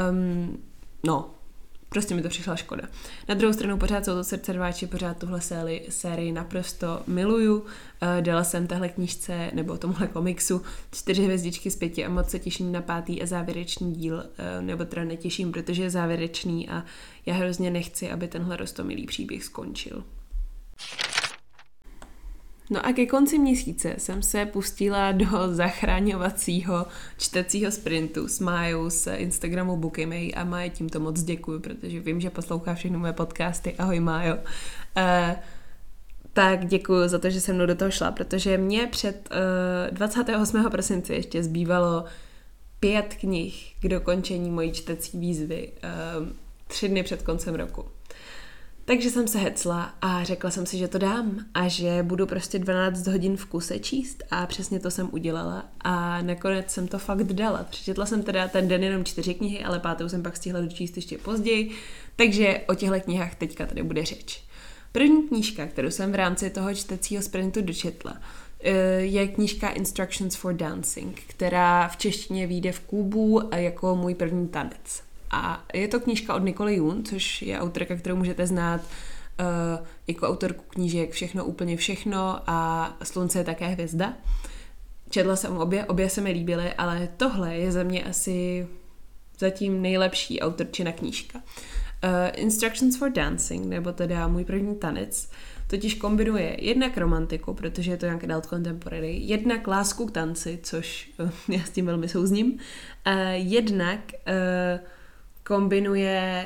um, 0.10 0.58
no, 1.04 1.30
Prostě 1.90 2.16
mi 2.16 2.22
to 2.22 2.30
přišla 2.30 2.56
škoda. 2.56 2.84
Na 3.30 3.36
druhou 3.36 3.54
stranu 3.54 3.78
pořád 3.78 4.06
jsou 4.06 4.12
to 4.12 4.24
srdcerváči, 4.24 4.88
pořád 4.88 5.18
tuhle 5.18 5.42
sérii, 5.42 5.86
sérii 5.90 6.32
naprosto 6.32 7.04
miluju. 7.08 7.60
Uh, 7.60 7.68
dala 8.22 8.44
jsem 8.44 8.68
tahle 8.68 8.90
knížce, 8.90 9.52
nebo 9.54 9.78
tomuhle 9.78 10.08
komiksu, 10.08 10.62
čtyři 10.92 11.24
hvězdičky 11.24 11.72
z 11.72 11.76
pěti 11.76 12.06
a 12.06 12.10
moc 12.10 12.30
se 12.30 12.40
těším 12.40 12.72
na 12.72 12.82
pátý 12.82 13.22
a 13.22 13.26
závěrečný 13.26 13.94
díl, 13.94 14.16
uh, 14.16 14.66
nebo 14.66 14.86
teda 14.86 15.04
netěším, 15.04 15.52
protože 15.52 15.84
je 15.84 15.90
závěrečný 15.90 16.70
a 16.70 16.84
já 17.26 17.34
hrozně 17.34 17.72
nechci, 17.72 18.12
aby 18.12 18.28
tenhle 18.28 18.58
rostomilý 18.58 19.06
příběh 19.06 19.44
skončil. 19.44 20.04
No 22.70 22.86
a 22.86 22.94
ke 22.94 23.06
konci 23.06 23.40
měsíce 23.40 23.96
jsem 23.98 24.24
se 24.24 24.46
pustila 24.46 25.12
do 25.12 25.26
zachráňovacího 25.54 26.86
čtecího 27.18 27.72
sprintu 27.72 28.28
s 28.28 28.40
Májou 28.40 28.90
z 28.90 29.08
Instagramu 29.16 29.78
Bookymay 29.78 30.32
a 30.36 30.44
Máje 30.44 30.70
tímto 30.70 31.00
moc 31.00 31.24
děkuju, 31.24 31.60
protože 31.60 32.00
vím, 32.00 32.22
že 32.22 32.30
poslouchá 32.30 32.74
všechny 32.74 32.98
moje 32.98 33.14
podcasty. 33.14 33.76
Ahoj 33.78 34.00
Májo. 34.00 34.36
Uh, 34.36 35.36
tak 36.34 36.66
děkuji 36.66 37.08
za 37.08 37.20
to, 37.20 37.30
že 37.30 37.42
se 37.42 37.54
mnou 37.54 37.66
do 37.66 37.76
toho 37.76 37.92
šla, 37.92 38.12
protože 38.12 38.58
mě 38.58 38.88
před 38.88 39.30
uh, 39.92 39.98
28. 39.98 40.70
prosince 40.72 41.14
ještě 41.14 41.44
zbývalo 41.44 42.06
pět 42.80 43.16
knih 43.20 43.76
k 43.80 43.88
dokončení 43.88 44.52
mojí 44.52 44.72
čtecí 44.72 45.20
výzvy 45.20 45.72
uh, 46.20 46.28
tři 46.68 46.90
dny 46.90 47.04
před 47.04 47.22
koncem 47.24 47.56
roku. 47.56 47.86
Takže 48.86 49.10
jsem 49.10 49.28
se 49.28 49.38
hecla 49.38 49.94
a 50.02 50.24
řekla 50.24 50.52
jsem 50.52 50.66
si, 50.66 50.78
že 50.78 50.88
to 50.88 50.98
dám 50.98 51.46
a 51.54 51.68
že 51.68 52.04
budu 52.04 52.26
prostě 52.26 52.60
12 52.60 53.08
hodin 53.08 53.38
v 53.38 53.46
kuse 53.46 53.80
číst 53.80 54.24
a 54.32 54.46
přesně 54.46 54.80
to 54.80 54.92
jsem 54.92 55.10
udělala 55.12 55.66
a 55.82 56.22
nakonec 56.22 56.72
jsem 56.72 56.88
to 56.88 57.00
fakt 57.00 57.34
dala. 57.34 57.64
Přečetla 57.64 58.06
jsem 58.06 58.24
teda 58.24 58.48
ten 58.48 58.68
den 58.68 58.84
jenom 58.84 59.06
čtyři 59.06 59.34
knihy, 59.34 59.64
ale 59.64 59.80
pátou 59.80 60.10
jsem 60.10 60.24
pak 60.24 60.38
stihla 60.38 60.62
dočíst 60.62 60.96
ještě 60.96 61.18
později, 61.18 61.72
takže 62.16 62.62
o 62.68 62.76
těchto 62.76 63.00
knihách 63.00 63.36
teďka 63.36 63.66
tady 63.66 63.84
bude 63.84 64.06
řeč. 64.06 64.44
První 64.92 65.28
knížka, 65.28 65.68
kterou 65.68 65.92
jsem 65.92 66.12
v 66.12 66.16
rámci 66.16 66.50
toho 66.50 66.76
čtecího 66.76 67.24
sprintu 67.24 67.62
dočetla, 67.62 68.18
eh, 68.64 68.72
je 69.00 69.28
knížka 69.28 69.70
Instructions 69.70 70.36
for 70.36 70.54
Dancing, 70.54 71.22
která 71.28 71.88
v 71.88 71.98
češtině 71.98 72.48
vyjde 72.48 72.72
v 72.72 72.80
Kubu 72.80 73.42
jako 73.56 73.96
můj 73.96 74.16
první 74.16 74.48
tanec. 74.48 75.04
A 75.34 75.64
je 75.74 75.88
to 75.88 76.00
knížka 76.00 76.36
od 76.36 76.44
Nicole 76.44 76.74
Jun, 76.74 77.06
což 77.06 77.42
je 77.42 77.60
autorka, 77.60 77.96
kterou 77.96 78.16
můžete 78.16 78.48
znát 78.48 78.82
uh, 78.82 79.86
jako 80.08 80.28
autorku 80.28 80.64
knížek 80.70 81.12
Všechno 81.12 81.46
úplně 81.46 81.78
všechno 81.78 82.40
a 82.48 82.90
Slunce 83.04 83.40
je 83.40 83.44
také 83.44 83.68
hvězda. 83.68 84.14
Četla 85.10 85.36
jsem 85.36 85.58
obě, 85.58 85.86
obě 85.86 86.10
se 86.10 86.22
mi 86.22 86.32
líbily, 86.32 86.74
ale 86.74 87.10
tohle 87.18 87.56
je 87.56 87.72
za 87.72 87.84
mě 87.84 88.04
asi 88.04 88.68
zatím 89.40 89.82
nejlepší 89.82 90.42
autorčina 90.42 90.92
knížka. 90.92 91.40
Uh, 91.40 92.10
Instructions 92.36 92.98
for 92.98 93.12
Dancing, 93.12 93.66
nebo 93.66 93.92
teda 93.92 94.28
můj 94.28 94.46
první 94.46 94.76
tanec, 94.76 95.30
totiž 95.68 95.94
kombinuje 95.94 96.58
jednak 96.60 96.98
romantiku, 96.98 97.54
protože 97.54 97.92
je 97.92 97.98
to 97.98 98.06
nějaký 98.06 98.26
adult 98.26 98.46
contemporary, 98.46 99.18
jednak 99.22 99.68
lásku 99.68 100.06
k 100.06 100.12
tanci, 100.12 100.60
což 100.64 101.12
uh, 101.20 101.30
já 101.56 101.64
s 101.64 101.70
tím 101.70 101.86
velmi 101.86 102.10
souzním, 102.10 102.52
uh, 102.52 102.60
jednak 103.34 104.00
uh, 104.28 104.93
kombinuje 105.44 106.46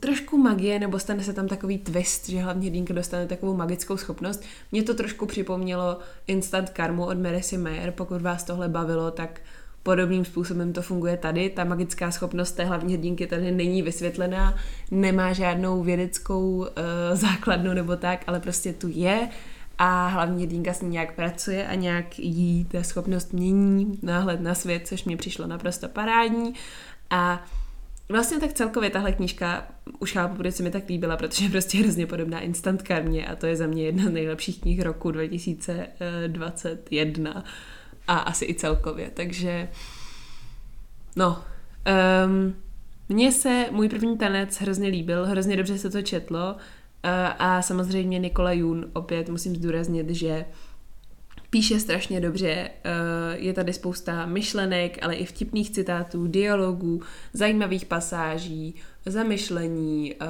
trošku 0.00 0.38
magie, 0.38 0.78
nebo 0.78 0.98
stane 0.98 1.24
se 1.24 1.32
tam 1.32 1.48
takový 1.48 1.78
twist, 1.78 2.28
že 2.28 2.40
hlavně 2.40 2.70
Dínka 2.70 2.94
dostane 2.94 3.26
takovou 3.26 3.54
magickou 3.54 3.96
schopnost. 3.96 4.42
Mě 4.72 4.82
to 4.82 4.94
trošku 4.94 5.26
připomnělo 5.26 5.98
Instant 6.26 6.70
Karmu 6.70 7.06
od 7.06 7.18
Marissy 7.18 7.58
Mayer, 7.58 7.90
pokud 7.90 8.22
vás 8.22 8.44
tohle 8.44 8.68
bavilo, 8.68 9.10
tak 9.10 9.40
podobným 9.82 10.24
způsobem 10.24 10.72
to 10.72 10.82
funguje 10.82 11.16
tady. 11.16 11.50
Ta 11.50 11.64
magická 11.64 12.10
schopnost 12.10 12.52
té 12.52 12.64
hlavní 12.64 12.94
hrdinky 12.94 13.26
tady 13.26 13.52
není 13.52 13.82
vysvětlená, 13.82 14.56
nemá 14.90 15.32
žádnou 15.32 15.82
vědeckou 15.82 16.56
uh, 16.56 16.66
základnu 17.12 17.74
nebo 17.74 17.96
tak, 17.96 18.24
ale 18.26 18.40
prostě 18.40 18.72
tu 18.72 18.88
je 18.90 19.28
a 19.78 20.06
hlavně 20.06 20.44
hrdinka 20.46 20.72
s 20.72 20.82
ní 20.82 20.88
nějak 20.88 21.14
pracuje 21.14 21.66
a 21.66 21.74
nějak 21.74 22.18
jí 22.18 22.64
ta 22.64 22.82
schopnost 22.82 23.32
mění 23.32 23.98
náhled 24.02 24.40
na 24.40 24.54
svět, 24.54 24.86
což 24.86 25.04
mi 25.04 25.16
přišlo 25.16 25.46
naprosto 25.46 25.88
parádní. 25.88 26.54
A 27.10 27.44
Vlastně 28.08 28.40
tak 28.40 28.52
celkově 28.52 28.90
tahle 28.90 29.12
knížka 29.12 29.66
už 29.98 30.12
chápu, 30.12 30.36
proč 30.36 30.54
se 30.54 30.62
mi 30.62 30.70
tak 30.70 30.88
líbila, 30.88 31.16
protože 31.16 31.44
je 31.44 31.50
prostě 31.50 31.78
hrozně 31.78 32.06
podobná 32.06 32.40
Instant 32.40 32.82
Karmě 32.82 33.26
a 33.26 33.36
to 33.36 33.46
je 33.46 33.56
za 33.56 33.66
mě 33.66 33.84
jedna 33.84 34.04
z 34.04 34.12
nejlepších 34.12 34.60
knih 34.60 34.82
roku 34.82 35.10
2021 35.10 37.44
a 38.08 38.18
asi 38.18 38.44
i 38.44 38.54
celkově, 38.54 39.10
takže 39.14 39.68
no, 41.16 41.44
um, 42.26 42.54
mně 43.08 43.32
se 43.32 43.66
můj 43.70 43.88
první 43.88 44.18
tanec 44.18 44.60
hrozně 44.60 44.88
líbil, 44.88 45.26
hrozně 45.26 45.56
dobře 45.56 45.78
se 45.78 45.90
to 45.90 46.02
četlo 46.02 46.54
uh, 46.54 46.60
a 47.38 47.62
samozřejmě 47.62 48.18
Nikola 48.18 48.52
Jun, 48.52 48.90
opět 48.92 49.28
musím 49.28 49.56
zdůraznit, 49.56 50.10
že 50.10 50.44
píše 51.56 51.80
strašně 51.80 52.20
dobře, 52.20 52.70
eh, 52.84 52.90
je 53.34 53.52
tady 53.52 53.72
spousta 53.72 54.26
myšlenek, 54.26 54.98
ale 55.02 55.14
i 55.14 55.24
vtipných 55.24 55.70
citátů, 55.70 56.26
dialogů, 56.26 57.02
zajímavých 57.32 57.84
pasáží, 57.84 58.74
zamyšlení 59.06 60.14
eh, 60.20 60.26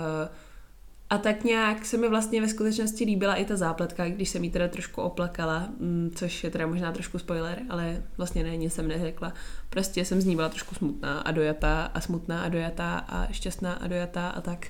a 1.10 1.18
tak 1.18 1.44
nějak 1.44 1.84
se 1.84 1.96
mi 1.96 2.08
vlastně 2.08 2.40
ve 2.40 2.48
skutečnosti 2.48 3.04
líbila 3.04 3.34
i 3.34 3.44
ta 3.44 3.56
zápletka, 3.56 4.08
když 4.08 4.28
jsem 4.28 4.44
jí 4.44 4.50
teda 4.50 4.68
trošku 4.68 5.02
oplakala, 5.02 5.68
mm, 5.80 6.10
což 6.14 6.44
je 6.44 6.50
teda 6.50 6.66
možná 6.66 6.92
trošku 6.92 7.18
spoiler, 7.18 7.62
ale 7.68 8.02
vlastně 8.16 8.44
ne, 8.44 8.56
nic 8.56 8.72
jsem 8.72 8.88
neřekla. 8.88 9.32
Prostě 9.70 10.04
jsem 10.04 10.20
z 10.20 10.24
ní 10.24 10.36
byla 10.36 10.48
trošku 10.48 10.74
smutná 10.74 11.20
a 11.20 11.30
dojatá 11.30 11.84
a 11.94 12.00
smutná 12.00 12.42
a 12.42 12.48
dojatá 12.48 12.98
a 12.98 13.32
šťastná 13.32 13.72
a 13.72 13.86
dojatá 13.86 14.28
a 14.28 14.40
tak. 14.40 14.66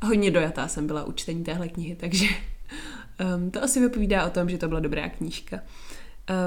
A 0.00 0.06
hodně 0.06 0.30
dojatá 0.30 0.68
jsem 0.68 0.86
byla 0.86 1.04
u 1.04 1.12
čtení 1.12 1.44
téhle 1.44 1.68
knihy, 1.68 1.96
takže 1.96 2.26
um, 3.36 3.50
to 3.50 3.62
asi 3.62 3.80
vypovídá 3.80 4.26
o 4.26 4.30
tom, 4.30 4.50
že 4.50 4.58
to 4.58 4.68
byla 4.68 4.80
dobrá 4.80 5.08
knížka. 5.08 5.60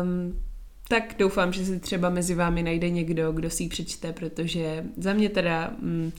Um, 0.01 0.39
tak 0.87 1.15
doufám, 1.19 1.53
že 1.53 1.65
si 1.65 1.79
třeba 1.79 2.09
mezi 2.09 2.35
vámi 2.35 2.63
najde 2.63 2.89
někdo, 2.89 3.31
kdo 3.31 3.49
si 3.49 3.63
ji 3.63 3.69
přečte, 3.69 4.13
protože 4.13 4.85
za 4.97 5.13
mě 5.13 5.29
teda 5.29 5.73
mm, 5.81 6.11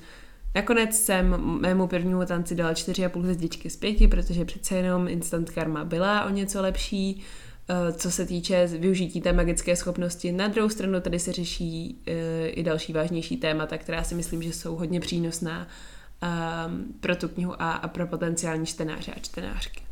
nakonec 0.55 0.97
jsem 0.99 1.37
mému 1.61 1.87
prvnímu 1.87 2.25
tanci 2.27 2.55
dala 2.55 2.73
4,5 2.73 3.23
hvězdičky 3.23 3.71
z 3.71 3.77
pěti, 3.77 4.09
protože 4.09 4.45
přece 4.45 4.77
jenom 4.77 5.09
Instant 5.09 5.51
Karma 5.51 5.85
byla 5.85 6.25
o 6.25 6.29
něco 6.29 6.63
lepší, 6.63 7.23
co 7.93 8.11
se 8.11 8.27
týče 8.27 8.67
využití 8.67 9.21
té 9.21 9.33
magické 9.33 9.77
schopnosti. 9.77 10.33
Na 10.33 10.49
druhou 10.49 10.69
stranu 10.69 11.01
tady 11.01 11.19
se 11.19 11.33
řeší 11.33 12.03
uh, 12.09 12.15
i 12.47 12.63
další 12.63 12.93
vážnější 12.93 13.37
témata, 13.37 13.79
která 13.79 14.05
si 14.05 14.15
myslím, 14.15 14.43
že 14.43 14.53
jsou 14.53 14.77
hodně 14.77 15.01
přínosná 15.01 15.69
pro 17.01 17.17
tu 17.17 17.29
knihu 17.29 17.55
a 17.59 17.89
pro 17.89 18.07
potenciální 18.07 18.67
čtenáře 18.67 19.13
a 19.13 19.19
čtenářky. 19.19 19.90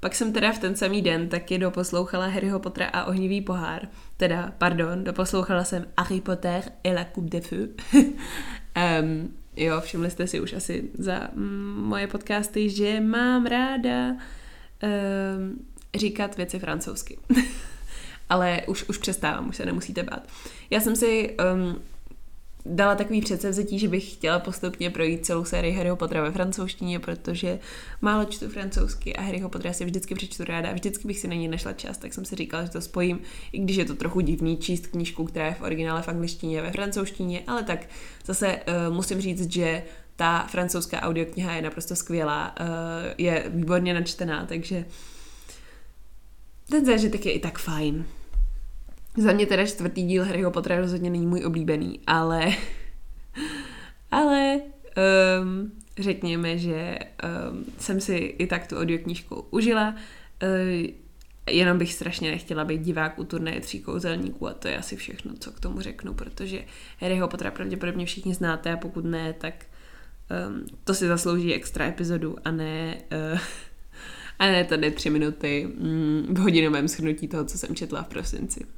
Pak 0.00 0.14
jsem 0.14 0.32
teda 0.32 0.52
v 0.52 0.58
ten 0.58 0.76
samý 0.76 1.02
den 1.02 1.28
taky 1.28 1.58
doposlouchala 1.58 2.26
Harryho 2.26 2.60
Pottera 2.60 2.86
a 2.86 3.04
ohnivý 3.04 3.40
pohár. 3.40 3.88
Teda, 4.16 4.52
pardon, 4.58 5.04
doposlouchala 5.04 5.64
jsem 5.64 5.86
Harry 5.98 6.20
Potter 6.20 6.62
et 6.84 6.94
la 6.94 7.04
coupe 7.14 7.30
de 7.30 7.40
feu. 7.40 7.68
um, 9.02 9.34
jo, 9.56 9.80
všimli 9.80 10.10
jste 10.10 10.26
si 10.26 10.40
už 10.40 10.52
asi 10.52 10.90
za 10.98 11.28
mm, 11.34 11.82
moje 11.82 12.06
podcasty, 12.06 12.70
že 12.70 13.00
mám 13.00 13.46
ráda 13.46 14.08
um, 14.10 14.18
říkat 15.94 16.36
věci 16.36 16.58
francouzsky. 16.58 17.18
Ale 18.28 18.62
už, 18.66 18.88
už 18.88 18.98
přestávám, 18.98 19.48
už 19.48 19.56
se 19.56 19.66
nemusíte 19.66 20.02
bát. 20.02 20.28
Já 20.70 20.80
jsem 20.80 20.96
si 20.96 21.36
um, 21.54 21.82
dala 22.66 22.94
takový 22.94 23.20
předsevzetí, 23.20 23.78
že 23.78 23.88
bych 23.88 24.12
chtěla 24.12 24.38
postupně 24.38 24.90
projít 24.90 25.26
celou 25.26 25.44
sérii 25.44 25.74
Harryho 25.74 25.96
Pottera 25.96 26.22
ve 26.22 26.32
francouzštině, 26.32 26.98
protože 26.98 27.58
málo 28.00 28.24
čtu 28.24 28.48
francouzsky 28.48 29.16
a 29.16 29.22
Harryho 29.22 29.48
Pottera 29.48 29.72
si 29.72 29.84
vždycky 29.84 30.14
přečtu 30.14 30.44
ráda 30.44 30.70
a 30.70 30.72
vždycky 30.72 31.08
bych 31.08 31.18
si 31.18 31.28
na 31.28 31.34
ní 31.34 31.48
našla 31.48 31.72
čas, 31.72 31.98
tak 31.98 32.14
jsem 32.14 32.24
si 32.24 32.36
říkala, 32.36 32.64
že 32.64 32.70
to 32.70 32.80
spojím, 32.80 33.20
i 33.52 33.58
když 33.58 33.76
je 33.76 33.84
to 33.84 33.94
trochu 33.94 34.20
divný 34.20 34.56
číst 34.56 34.86
knížku, 34.86 35.24
která 35.24 35.46
je 35.46 35.54
v 35.54 35.62
originále 35.62 36.02
v 36.02 36.08
angličtině 36.08 36.62
ve 36.62 36.72
francouzštině, 36.72 37.42
ale 37.46 37.62
tak 37.62 37.86
zase 38.24 38.60
uh, 38.88 38.94
musím 38.94 39.20
říct, 39.20 39.52
že 39.52 39.82
ta 40.16 40.46
francouzská 40.50 41.02
audiokniha 41.02 41.52
je 41.52 41.62
naprosto 41.62 41.96
skvělá, 41.96 42.54
uh, 42.60 42.66
je 43.18 43.44
výborně 43.48 43.94
načtená, 43.94 44.46
takže 44.46 44.84
ten 46.70 46.84
zážitek 46.84 47.26
je 47.26 47.32
i 47.32 47.38
tak 47.38 47.58
fajn. 47.58 48.04
Za 49.18 49.32
mě 49.32 49.46
teda 49.46 49.66
čtvrtý 49.66 50.02
díl 50.02 50.24
Harryho 50.24 50.50
Pottera 50.50 50.80
rozhodně 50.80 51.10
není 51.10 51.26
můj 51.26 51.44
oblíbený, 51.44 52.00
ale 52.06 52.46
ale 54.10 54.60
um, 55.40 55.72
řekněme, 55.98 56.58
že 56.58 56.98
um, 57.50 57.64
jsem 57.78 58.00
si 58.00 58.14
i 58.14 58.46
tak 58.46 58.66
tu 58.66 58.76
audioknížku 58.76 59.46
užila. 59.50 59.94
Uh, 60.42 60.88
jenom 61.50 61.78
bych 61.78 61.92
strašně 61.92 62.30
nechtěla 62.30 62.64
být 62.64 62.80
divák 62.80 63.18
u 63.18 63.24
turnaje 63.24 63.60
tří 63.60 63.80
kouzelníků 63.80 64.48
a 64.48 64.54
to 64.54 64.68
je 64.68 64.78
asi 64.78 64.96
všechno, 64.96 65.32
co 65.40 65.52
k 65.52 65.60
tomu 65.60 65.80
řeknu, 65.80 66.14
protože 66.14 66.64
Harryho 67.00 67.28
Pottera 67.28 67.50
pravděpodobně 67.50 68.06
všichni 68.06 68.34
znáte 68.34 68.72
a 68.72 68.76
pokud 68.76 69.04
ne, 69.04 69.32
tak 69.32 69.66
um, 70.48 70.66
to 70.84 70.94
si 70.94 71.06
zaslouží 71.06 71.54
extra 71.54 71.86
epizodu 71.86 72.36
a 72.44 72.50
ne 72.50 72.98
uh, 73.32 73.40
a 74.38 74.46
ne 74.46 74.64
tady 74.64 74.90
tři 74.90 75.10
minuty 75.10 75.68
mm, 75.78 76.26
v 76.34 76.38
hodinovém 76.38 76.88
shrnutí 76.88 77.28
toho, 77.28 77.44
co 77.44 77.58
jsem 77.58 77.74
četla 77.74 78.02
v 78.02 78.08
prosinci. 78.08 78.77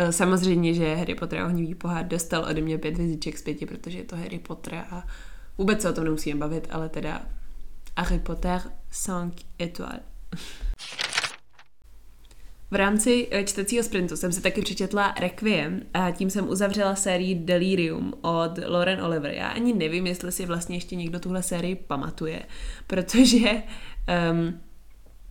Eh, 0.00 0.12
samozřejmě, 0.12 0.74
že 0.74 0.94
Harry 0.94 1.14
Potter 1.14 1.38
a 1.38 1.46
ohnivý 1.46 1.74
pohár 1.74 2.08
dostal 2.08 2.44
ode 2.50 2.60
mě 2.60 2.78
pět 2.78 2.94
hvězdiček 2.94 3.38
z 3.38 3.42
pěti, 3.42 3.66
protože 3.66 3.98
je 3.98 4.04
to 4.04 4.16
Harry 4.16 4.38
Potter 4.38 4.74
a 4.74 5.06
vůbec 5.58 5.82
se 5.82 5.90
o 5.90 5.92
tom 5.92 6.04
nemusíme 6.04 6.40
bavit, 6.40 6.68
ale 6.70 6.88
teda 6.88 7.22
Harry 7.96 8.18
Potter 8.18 8.62
5 9.26 9.44
étoiles. 9.62 10.02
V 12.70 12.74
rámci 12.74 13.28
eh, 13.30 13.44
čtecího 13.44 13.84
sprintu 13.84 14.16
jsem 14.16 14.32
si 14.32 14.40
taky 14.40 14.62
přečetla 14.62 15.14
Requiem 15.20 15.82
a 15.94 16.10
tím 16.10 16.30
jsem 16.30 16.48
uzavřela 16.48 16.94
sérii 16.94 17.34
Delirium 17.34 18.14
od 18.20 18.58
Lauren 18.66 19.02
Oliver. 19.02 19.32
Já 19.32 19.48
ani 19.48 19.72
nevím, 19.72 20.06
jestli 20.06 20.32
si 20.32 20.46
vlastně 20.46 20.76
ještě 20.76 20.96
někdo 20.96 21.20
tuhle 21.20 21.42
sérii 21.42 21.74
pamatuje, 21.74 22.42
protože 22.86 23.62
um, 24.30 24.60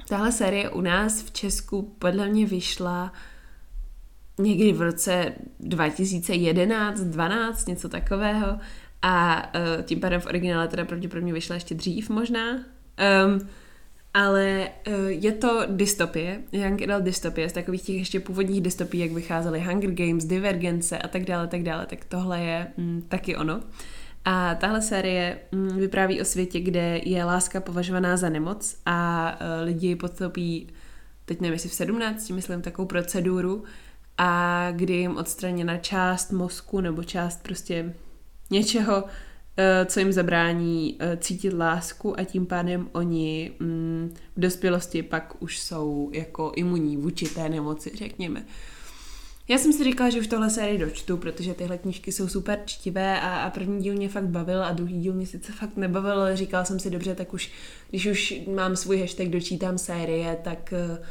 tahle 0.08 0.32
série 0.32 0.70
u 0.70 0.82
nás 0.82 1.22
v 1.22 1.32
Česku 1.32 1.96
podle 2.00 2.28
mě 2.28 2.46
vyšla 2.46 3.14
někdy 4.40 4.74
v 4.74 4.82
roce 4.82 5.34
2011, 5.60 7.00
12, 7.00 7.68
něco 7.68 7.90
takového 7.90 8.60
a 9.02 9.44
uh, 9.56 9.84
tím 9.84 10.00
pádem 10.00 10.22
v 10.22 10.26
originále 10.26 10.68
teda 10.68 10.86
pravděpodobně 10.86 11.34
vyšla 11.34 11.56
ještě 11.56 11.76
dřív 11.76 12.10
možná. 12.10 12.54
Um, 12.54 13.48
ale 14.14 14.70
uh, 14.88 14.94
je 15.08 15.32
to 15.32 15.64
dystopie, 15.68 16.42
Young 16.52 16.82
Adult 16.82 17.04
dystopie, 17.04 17.50
z 17.50 17.54
takových 17.54 17.82
těch 17.82 17.96
ještě 17.96 18.20
původních 18.20 18.62
dystopií, 18.62 19.02
jak 19.02 19.12
vycházely 19.12 19.60
Hunger 19.60 19.92
Games, 19.92 20.26
Divergence 20.26 20.98
a 20.98 21.08
tak 21.08 21.26
dále, 21.26 21.48
tak 21.48 21.64
dále, 21.64 21.86
tak 21.86 22.06
tohle 22.06 22.42
je 22.42 22.68
mm, 22.78 23.02
taky 23.08 23.36
ono. 23.36 23.60
A 24.26 24.56
tahle 24.56 24.82
série 24.82 25.40
mm, 25.52 25.78
vypráví 25.78 26.22
o 26.22 26.26
světě, 26.26 26.60
kde 26.60 27.02
je 27.04 27.24
láska 27.24 27.62
považovaná 27.62 28.18
za 28.18 28.30
nemoc 28.30 28.78
a 28.86 29.32
uh, 29.42 29.66
lidi 29.66 29.96
podstoupí, 29.96 30.68
teď 31.26 31.42
nevím, 31.42 31.54
jestli 31.54 31.70
v 31.70 31.74
17, 31.74 32.30
myslím, 32.30 32.62
takovou 32.62 32.86
proceduru, 32.86 33.64
a 34.18 34.68
kdy 34.72 34.94
jim 34.94 35.18
odstraněna 35.18 35.78
část 35.78 36.32
mozku 36.32 36.82
nebo 36.82 37.04
část 37.04 37.44
prostě 37.44 37.94
něčeho, 38.50 39.04
Eh, 39.60 39.86
co 39.86 40.00
jim 40.00 40.12
zabrání 40.12 40.96
eh, 41.00 41.18
cítit 41.18 41.54
lásku 41.54 42.20
a 42.20 42.24
tím 42.24 42.46
pádem 42.46 42.90
oni 42.92 43.52
mm, 43.60 44.16
v 44.36 44.40
dospělosti 44.40 45.04
pak 45.04 45.36
už 45.40 45.60
jsou 45.60 46.10
jako 46.14 46.52
imunní 46.56 46.98
vůči 46.98 47.26
té 47.26 47.50
nemoci, 47.50 47.92
řekněme. 47.96 48.46
Já 49.48 49.58
jsem 49.58 49.74
si 49.74 49.84
říkala, 49.84 50.10
že 50.10 50.20
už 50.20 50.28
tohle 50.28 50.50
sérii 50.50 50.78
dočtu, 50.78 51.18
protože 51.18 51.54
tyhle 51.54 51.78
knížky 51.78 52.12
jsou 52.12 52.28
super 52.28 52.60
čtivé 52.66 53.22
a, 53.22 53.36
a 53.36 53.50
první 53.50 53.84
díl 53.84 53.96
mě 53.96 54.10
fakt 54.10 54.28
bavil 54.28 54.64
a 54.64 54.72
druhý 54.72 55.02
díl 55.02 55.14
mě 55.14 55.26
sice 55.26 55.52
fakt 55.52 55.78
nebavil, 55.78 56.12
ale 56.12 56.38
říkala 56.38 56.66
jsem 56.66 56.80
si 56.80 56.90
dobře, 56.90 57.16
tak 57.16 57.34
už, 57.34 57.52
když 57.90 58.06
už 58.06 58.34
mám 58.56 58.76
svůj 58.76 59.00
hashtag 59.00 59.28
dočítám 59.28 59.78
série, 59.78 60.40
tak 60.44 60.74
uh, 60.90 61.06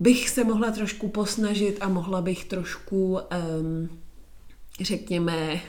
bych 0.00 0.30
se 0.30 0.44
mohla 0.44 0.70
trošku 0.70 1.08
posnažit 1.08 1.78
a 1.80 1.88
mohla 1.88 2.22
bych 2.22 2.44
trošku, 2.44 3.18
um, 3.60 3.88
řekněme, 4.80 5.60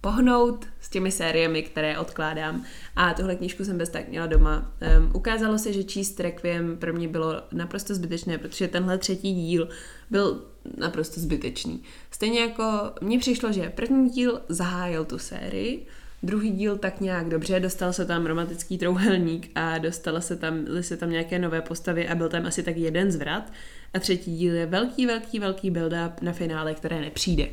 pohnout 0.00 0.66
s 0.80 0.88
těmi 0.88 1.10
sériemi, 1.12 1.62
které 1.62 1.98
odkládám. 1.98 2.64
A 2.96 3.14
tuhle 3.14 3.36
knížku 3.36 3.64
jsem 3.64 3.78
bez 3.78 3.88
tak 3.88 4.08
měla 4.08 4.26
doma. 4.26 4.72
Um, 4.98 5.10
ukázalo 5.14 5.58
se, 5.58 5.72
že 5.72 5.84
číst 5.84 6.20
Requiem 6.20 6.76
pro 6.76 6.92
mě 6.92 7.08
bylo 7.08 7.42
naprosto 7.52 7.94
zbytečné, 7.94 8.38
protože 8.38 8.68
tenhle 8.68 8.98
třetí 8.98 9.34
díl 9.34 9.68
byl 10.10 10.44
naprosto 10.78 11.20
zbytečný. 11.20 11.82
Stejně 12.10 12.40
jako 12.40 12.92
mně 13.00 13.18
přišlo, 13.18 13.52
že 13.52 13.72
první 13.74 14.10
díl 14.10 14.40
zahájil 14.48 15.04
tu 15.04 15.18
sérii, 15.18 15.86
druhý 16.22 16.50
díl 16.50 16.78
tak 16.78 17.00
nějak 17.00 17.28
dobře, 17.28 17.60
dostal 17.60 17.92
se 17.92 18.06
tam 18.06 18.26
romantický 18.26 18.78
trouhelník 18.78 19.50
a 19.54 19.78
dostala 19.78 20.20
se 20.20 20.36
tam, 20.36 20.66
se 20.80 20.96
tam 20.96 21.10
nějaké 21.10 21.38
nové 21.38 21.60
postavy 21.60 22.08
a 22.08 22.14
byl 22.14 22.28
tam 22.28 22.46
asi 22.46 22.62
tak 22.62 22.76
jeden 22.76 23.12
zvrat 23.12 23.52
a 23.94 23.98
třetí 23.98 24.36
díl 24.36 24.54
je 24.54 24.66
velký, 24.66 25.06
velký, 25.06 25.38
velký 25.38 25.70
build-up 25.70 26.12
na 26.22 26.32
finále, 26.32 26.74
které 26.74 27.00
nepřijde. 27.00 27.48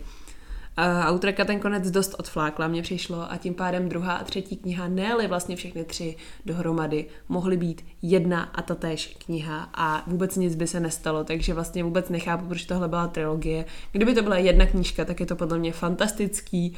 Uh, 0.80 1.06
autorka 1.06 1.46
ten 1.46 1.60
konec 1.60 1.92
dost 1.92 2.16
odflákla, 2.20 2.68
mně 2.68 2.82
přišlo 2.82 3.32
a 3.32 3.38
tím 3.38 3.54
pádem 3.54 3.90
druhá 3.90 4.14
a 4.14 4.24
třetí 4.24 4.58
kniha, 4.58 4.88
ne 4.88 5.28
vlastně 5.28 5.56
všechny 5.56 5.84
tři 5.84 6.16
dohromady, 6.46 7.06
mohly 7.30 7.58
být 7.58 7.86
jedna 8.02 8.44
a 8.44 8.62
tatéž 8.62 9.18
kniha 9.26 9.70
a 9.74 10.04
vůbec 10.08 10.36
nic 10.36 10.56
by 10.56 10.68
se 10.68 10.80
nestalo, 10.80 11.24
takže 11.24 11.54
vlastně 11.54 11.84
vůbec 11.84 12.10
nechápu, 12.10 12.46
proč 12.46 12.66
tohle 12.66 12.88
byla 12.88 13.08
trilogie. 13.08 13.66
Kdyby 13.92 14.14
to 14.14 14.22
byla 14.22 14.38
jedna 14.38 14.66
knížka, 14.66 15.06
tak 15.06 15.20
je 15.20 15.26
to 15.26 15.36
podle 15.36 15.58
mě 15.58 15.72
fantastický, 15.74 16.76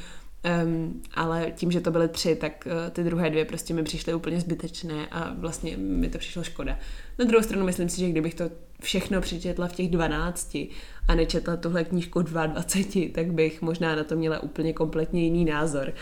Um, 0.64 1.02
ale 1.14 1.52
tím, 1.56 1.72
že 1.72 1.80
to 1.80 1.90
byly 1.90 2.08
tři, 2.08 2.36
tak 2.36 2.66
uh, 2.66 2.90
ty 2.90 3.04
druhé 3.04 3.30
dvě 3.30 3.44
prostě 3.44 3.74
mi 3.74 3.82
přišly 3.82 4.14
úplně 4.14 4.40
zbytečné 4.40 5.06
a 5.10 5.34
vlastně 5.38 5.76
mi 5.76 6.08
to 6.08 6.18
přišlo 6.18 6.42
škoda. 6.42 6.78
Na 7.18 7.24
druhou 7.24 7.42
stranu 7.42 7.64
myslím 7.64 7.88
si, 7.88 8.00
že 8.00 8.08
kdybych 8.08 8.34
to 8.34 8.50
všechno 8.80 9.20
přečetla 9.20 9.68
v 9.68 9.72
těch 9.72 9.88
12 9.90 10.56
a 11.08 11.14
nečetla 11.14 11.56
tuhle 11.56 11.84
knížku 11.84 12.22
22, 12.22 13.08
tak 13.14 13.32
bych 13.32 13.62
možná 13.62 13.96
na 13.96 14.04
to 14.04 14.16
měla 14.16 14.42
úplně 14.42 14.72
kompletně 14.72 15.24
jiný 15.24 15.44
názor. 15.44 15.92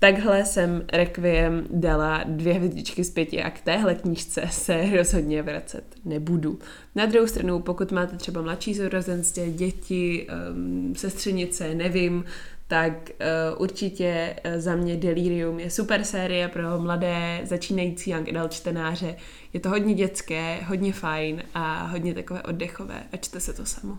Takhle 0.00 0.44
jsem 0.44 0.84
Requiem 0.92 1.66
dala 1.70 2.24
dvě 2.26 2.54
hvězdičky 2.54 3.04
z 3.04 3.10
pěti 3.10 3.42
a 3.42 3.50
k 3.50 3.60
téhle 3.60 3.94
knížce 3.94 4.42
se 4.50 4.96
rozhodně 4.96 5.42
vracet 5.42 5.84
nebudu. 6.04 6.58
Na 6.94 7.06
druhou 7.06 7.26
stranu, 7.26 7.60
pokud 7.60 7.92
máte 7.92 8.16
třeba 8.16 8.42
mladší 8.42 8.74
sourozenství, 8.74 9.52
děti, 9.52 10.26
um, 10.54 10.94
sestřenice, 10.96 11.74
nevím, 11.74 12.24
tak 12.70 12.92
uh, 12.92 13.62
určitě 13.62 14.36
uh, 14.46 14.60
za 14.60 14.76
mě 14.76 14.96
Delirium 14.96 15.60
je 15.60 15.70
super 15.70 16.04
série 16.04 16.48
pro 16.48 16.78
mladé 16.78 17.40
začínající 17.44 18.10
young 18.10 18.28
adult 18.28 18.52
čtenáře. 18.52 19.16
Je 19.52 19.60
to 19.60 19.68
hodně 19.68 19.94
dětské, 19.94 20.60
hodně 20.66 20.92
fajn 20.92 21.42
a 21.54 21.86
hodně 21.86 22.14
takové 22.14 22.42
oddechové 22.42 23.02
a 23.12 23.16
čte 23.16 23.40
se 23.40 23.52
to 23.52 23.66
samo. 23.66 23.98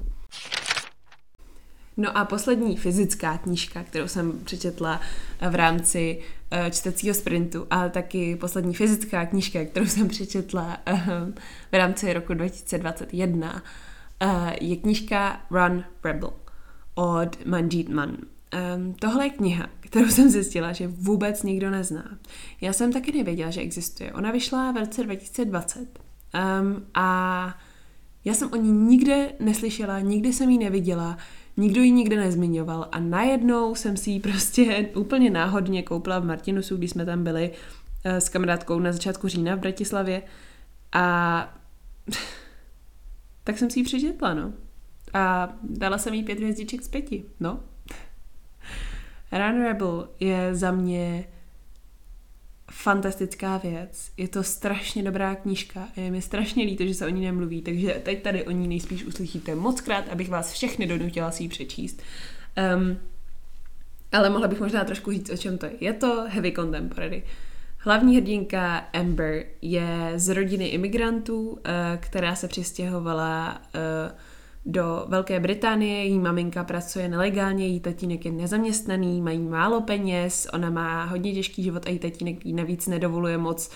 No 1.97 2.17
a 2.17 2.25
poslední 2.25 2.77
fyzická 2.77 3.37
knížka, 3.37 3.83
kterou 3.83 4.07
jsem 4.07 4.39
přečetla 4.43 5.01
eh, 5.39 5.49
v 5.49 5.55
rámci 5.55 6.21
čtecího 6.71 7.13
sprintu, 7.13 7.67
ale 7.69 7.89
taky 7.89 8.35
poslední 8.35 8.73
fyzická 8.73 9.25
knížka, 9.25 9.65
kterou 9.65 9.85
jsem 9.85 10.07
přečetla 10.07 10.77
v 11.71 11.75
rámci 11.75 12.13
roku 12.13 12.33
2021, 12.33 13.53
uh, 13.53 14.49
je 14.61 14.75
knížka 14.75 15.41
Run 15.51 15.83
Rebel 16.03 16.33
od 16.95 17.45
Manjit 17.45 17.89
Man. 17.89 18.17
Um, 18.75 18.93
tohle 18.93 19.25
je 19.25 19.29
kniha, 19.29 19.69
kterou 19.79 20.07
jsem 20.07 20.29
zjistila, 20.29 20.71
že 20.71 20.87
vůbec 20.87 21.43
nikdo 21.43 21.71
nezná. 21.71 22.17
Já 22.61 22.73
jsem 22.73 22.93
taky 22.93 23.11
nevěděla, 23.11 23.51
že 23.51 23.61
existuje. 23.61 24.13
Ona 24.13 24.31
vyšla 24.31 24.71
v 24.71 24.77
roce 24.77 25.03
2020 25.03 25.79
um, 25.79 26.85
a 26.93 27.57
já 28.25 28.33
jsem 28.33 28.49
o 28.53 28.55
ní 28.55 28.71
nikde 28.71 29.33
neslyšela, 29.39 29.99
nikdy 29.99 30.33
jsem 30.33 30.49
ji 30.49 30.57
neviděla, 30.57 31.17
nikdo 31.57 31.81
ji 31.81 31.91
nikde 31.91 32.15
nezmiňoval 32.15 32.89
a 32.91 32.99
najednou 32.99 33.75
jsem 33.75 33.97
si 33.97 34.11
ji 34.11 34.19
prostě 34.19 34.89
úplně 34.95 35.29
náhodně 35.29 35.83
koupila 35.83 36.19
v 36.19 36.25
Martinusu, 36.25 36.77
když 36.77 36.91
jsme 36.91 37.05
tam 37.05 37.23
byli 37.23 37.51
uh, 37.51 38.11
s 38.11 38.29
kamarádkou 38.29 38.79
na 38.79 38.91
začátku 38.91 39.27
října 39.27 39.55
v 39.55 39.59
Bratislavě 39.59 40.23
a 40.91 41.57
tak 43.43 43.57
jsem 43.57 43.69
si 43.69 43.79
ji 43.79 43.83
přečetla, 43.83 44.33
no. 44.33 44.53
A 45.13 45.53
dala 45.63 45.97
jsem 45.97 46.13
jí 46.13 46.23
pět 46.23 46.37
hvězdiček 46.37 46.81
z 46.81 46.87
pěti, 46.87 47.25
no. 47.39 47.59
Run 49.31 49.63
Rebel 49.63 50.09
je 50.19 50.55
za 50.55 50.71
mě 50.71 51.25
fantastická 52.71 53.57
věc. 53.57 54.11
Je 54.17 54.27
to 54.27 54.43
strašně 54.43 55.03
dobrá 55.03 55.35
knížka 55.35 55.87
a 55.97 55.99
je 55.99 56.11
mi 56.11 56.21
strašně 56.21 56.63
líto, 56.63 56.85
že 56.85 56.93
se 56.93 57.05
o 57.05 57.09
ní 57.09 57.25
nemluví, 57.25 57.61
takže 57.61 58.01
teď 58.03 58.23
tady 58.23 58.43
o 58.43 58.51
ní 58.51 58.67
nejspíš 58.67 59.05
uslyšíte 59.05 59.55
moc 59.55 59.81
krát, 59.81 60.09
abych 60.09 60.29
vás 60.29 60.53
všechny 60.53 60.87
donutila 60.87 61.31
si 61.31 61.43
ji 61.43 61.49
přečíst. 61.49 62.01
Um, 62.75 62.97
ale 64.11 64.29
mohla 64.29 64.47
bych 64.47 64.59
možná 64.59 64.83
trošku 64.83 65.11
říct, 65.11 65.29
o 65.29 65.37
čem 65.37 65.57
to 65.57 65.65
je. 65.65 65.71
Je 65.79 65.93
to 65.93 66.25
heavy 66.27 66.51
contemporary. 66.51 67.23
Hlavní 67.77 68.17
hrdinka 68.17 68.77
Amber 68.77 69.45
je 69.61 70.13
z 70.15 70.29
rodiny 70.29 70.67
imigrantů, 70.67 71.49
uh, 71.49 71.57
která 71.99 72.35
se 72.35 72.47
přistěhovala 72.47 73.61
uh, 73.75 74.11
do 74.65 75.05
Velké 75.07 75.39
Británie, 75.39 76.05
její 76.05 76.19
maminka 76.19 76.63
pracuje 76.63 77.09
nelegálně, 77.09 77.67
její 77.67 77.79
tatínek 77.79 78.25
je 78.25 78.31
nezaměstnaný, 78.31 79.21
mají 79.21 79.39
málo 79.39 79.81
peněz, 79.81 80.47
ona 80.53 80.69
má 80.69 81.03
hodně 81.03 81.33
těžký 81.33 81.63
život 81.63 81.85
a 81.85 81.89
její 81.89 81.99
tatínek 81.99 82.45
jí 82.45 82.53
navíc 82.53 82.87
nedovoluje 82.87 83.37
moc 83.37 83.71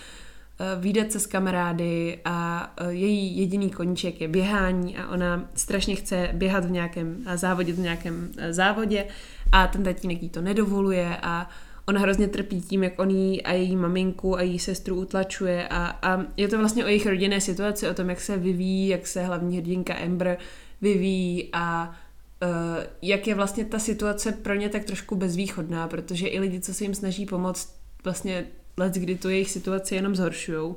eh, 0.60 0.80
výdat 0.80 1.12
se 1.12 1.19
s 1.19 1.28
kamarády 1.28 2.19
a 2.26 2.69
eh, 2.78 2.91
její 2.91 3.38
jediný 3.38 3.69
koníček 3.69 4.21
je 4.21 4.28
běhání 4.28 4.98
a 4.98 5.10
ona 5.10 5.50
strašně 5.56 5.95
chce 5.95 6.30
běhat 6.34 6.65
v 6.65 6.71
nějakém 6.71 7.24
závodě, 7.36 7.74
v 7.74 7.80
nějakém 7.80 8.30
eh, 8.38 8.54
závodě 8.54 9.06
a 9.52 9.67
ten 9.67 9.84
tatínek 9.84 10.24
jí 10.24 10.30
to 10.30 10.41
nedovoluje 10.41 11.17
a 11.21 11.50
ona 11.88 12.00
hrozně 12.00 12.28
trpí 12.28 12.62
tím, 12.62 12.84
jak 12.84 13.00
on 13.00 13.10
jí 13.10 13.43
a 13.43 13.54
její 13.54 13.76
maminku 13.76 14.38
a 14.38 14.41
její 14.41 14.60
sestru 14.60 14.95
utlačuje 14.95 15.67
a, 15.67 16.00
a 16.02 16.26
je 16.38 16.48
to 16.48 16.58
vlastně 16.58 16.86
o 16.86 16.88
jejich 16.88 17.06
rodinné 17.06 17.41
situaci, 17.41 17.89
o 17.89 17.93
tom, 17.93 18.10
jak 18.10 18.21
se 18.21 18.38
vyvíjí, 18.38 18.88
jak 18.88 19.08
se 19.08 19.24
hlavní 19.24 19.58
hrdinka 19.58 19.93
Amber 19.93 20.38
vyvíjí 20.82 21.50
a 21.54 21.95
uh, 22.43 22.84
jak 23.02 23.28
je 23.28 23.36
vlastně 23.36 23.65
ta 23.65 23.80
situace 23.80 24.32
pro 24.32 24.56
ně 24.56 24.69
tak 24.69 24.86
trošku 24.86 25.15
bezvýchodná, 25.15 25.88
protože 25.88 26.28
i 26.28 26.39
lidi, 26.39 26.60
co 26.60 26.74
se 26.74 26.84
jim 26.84 26.95
snaží 26.95 27.26
pomoct, 27.26 27.76
vlastně 28.04 28.45
let, 28.78 28.93
kdy 28.93 29.15
tu 29.15 29.30
jejich 29.30 29.52
situaci 29.52 29.95
jenom 29.95 30.15
zhoršují. 30.15 30.76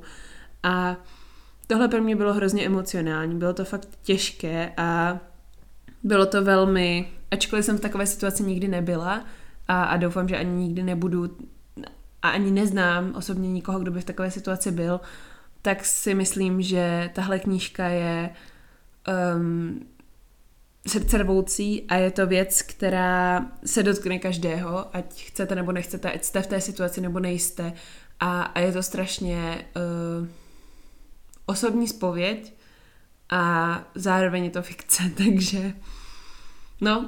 A 0.63 0.97
tohle 1.67 1.87
pro 1.87 2.01
mě 2.01 2.15
bylo 2.15 2.33
hrozně 2.33 2.65
emocionální, 2.65 3.39
bylo 3.39 3.53
to 3.53 3.65
fakt 3.65 3.89
těžké 4.03 4.73
a 4.77 5.19
bylo 6.03 6.25
to 6.25 6.43
velmi, 6.43 7.09
ačkoliv 7.31 7.65
jsem 7.65 7.77
v 7.77 7.81
takové 7.81 8.07
situaci 8.07 8.43
nikdy 8.43 8.67
nebyla 8.67 9.25
a, 9.69 9.83
a 9.83 9.97
doufám, 9.97 10.27
že 10.27 10.37
ani 10.37 10.51
nikdy 10.51 10.83
nebudu 10.83 11.37
a 12.21 12.29
ani 12.29 12.51
neznám 12.51 13.15
osobně 13.15 13.51
nikoho, 13.51 13.79
kdo 13.79 13.91
by 13.91 14.01
v 14.01 14.05
takové 14.05 14.31
situaci 14.31 14.71
byl, 14.71 14.99
tak 15.61 15.85
si 15.85 16.13
myslím, 16.13 16.61
že 16.61 17.09
tahle 17.13 17.39
knížka 17.39 17.87
je 17.87 18.29
um, 19.35 19.85
srdcervoucí 20.87 21.83
a 21.89 21.95
je 21.95 22.11
to 22.11 22.27
věc, 22.27 22.61
která 22.61 23.45
se 23.65 23.83
dotkne 23.83 24.19
každého, 24.19 24.95
ať 24.95 25.23
chcete 25.23 25.55
nebo 25.55 25.71
nechcete, 25.71 26.11
ať 26.11 26.23
jste 26.23 26.41
v 26.41 26.47
té 26.47 26.61
situaci 26.61 27.01
nebo 27.01 27.19
nejste. 27.19 27.73
A, 28.19 28.41
a 28.41 28.59
je 28.59 28.71
to 28.71 28.83
strašně 28.83 29.65
uh, 30.21 30.27
osobní 31.45 31.87
spověď 31.87 32.53
a 33.29 33.83
zároveň 33.95 34.43
je 34.43 34.49
to 34.49 34.61
fikce, 34.61 35.03
takže 35.17 35.73
no, 36.81 36.99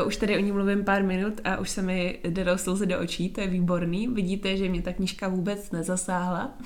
uh, 0.00 0.06
už 0.06 0.16
tady 0.16 0.36
o 0.36 0.40
ní 0.40 0.52
mluvím 0.52 0.84
pár 0.84 1.04
minut 1.04 1.40
a 1.44 1.56
už 1.56 1.70
se 1.70 1.82
mi 1.82 2.20
jde 2.24 2.58
slzy 2.58 2.86
do 2.86 3.00
očí, 3.00 3.30
to 3.30 3.40
je 3.40 3.46
výborný. 3.46 4.08
Vidíte, 4.08 4.56
že 4.56 4.68
mě 4.68 4.82
ta 4.82 4.92
knížka 4.92 5.28
vůbec 5.28 5.70
nezasáhla. 5.70 6.58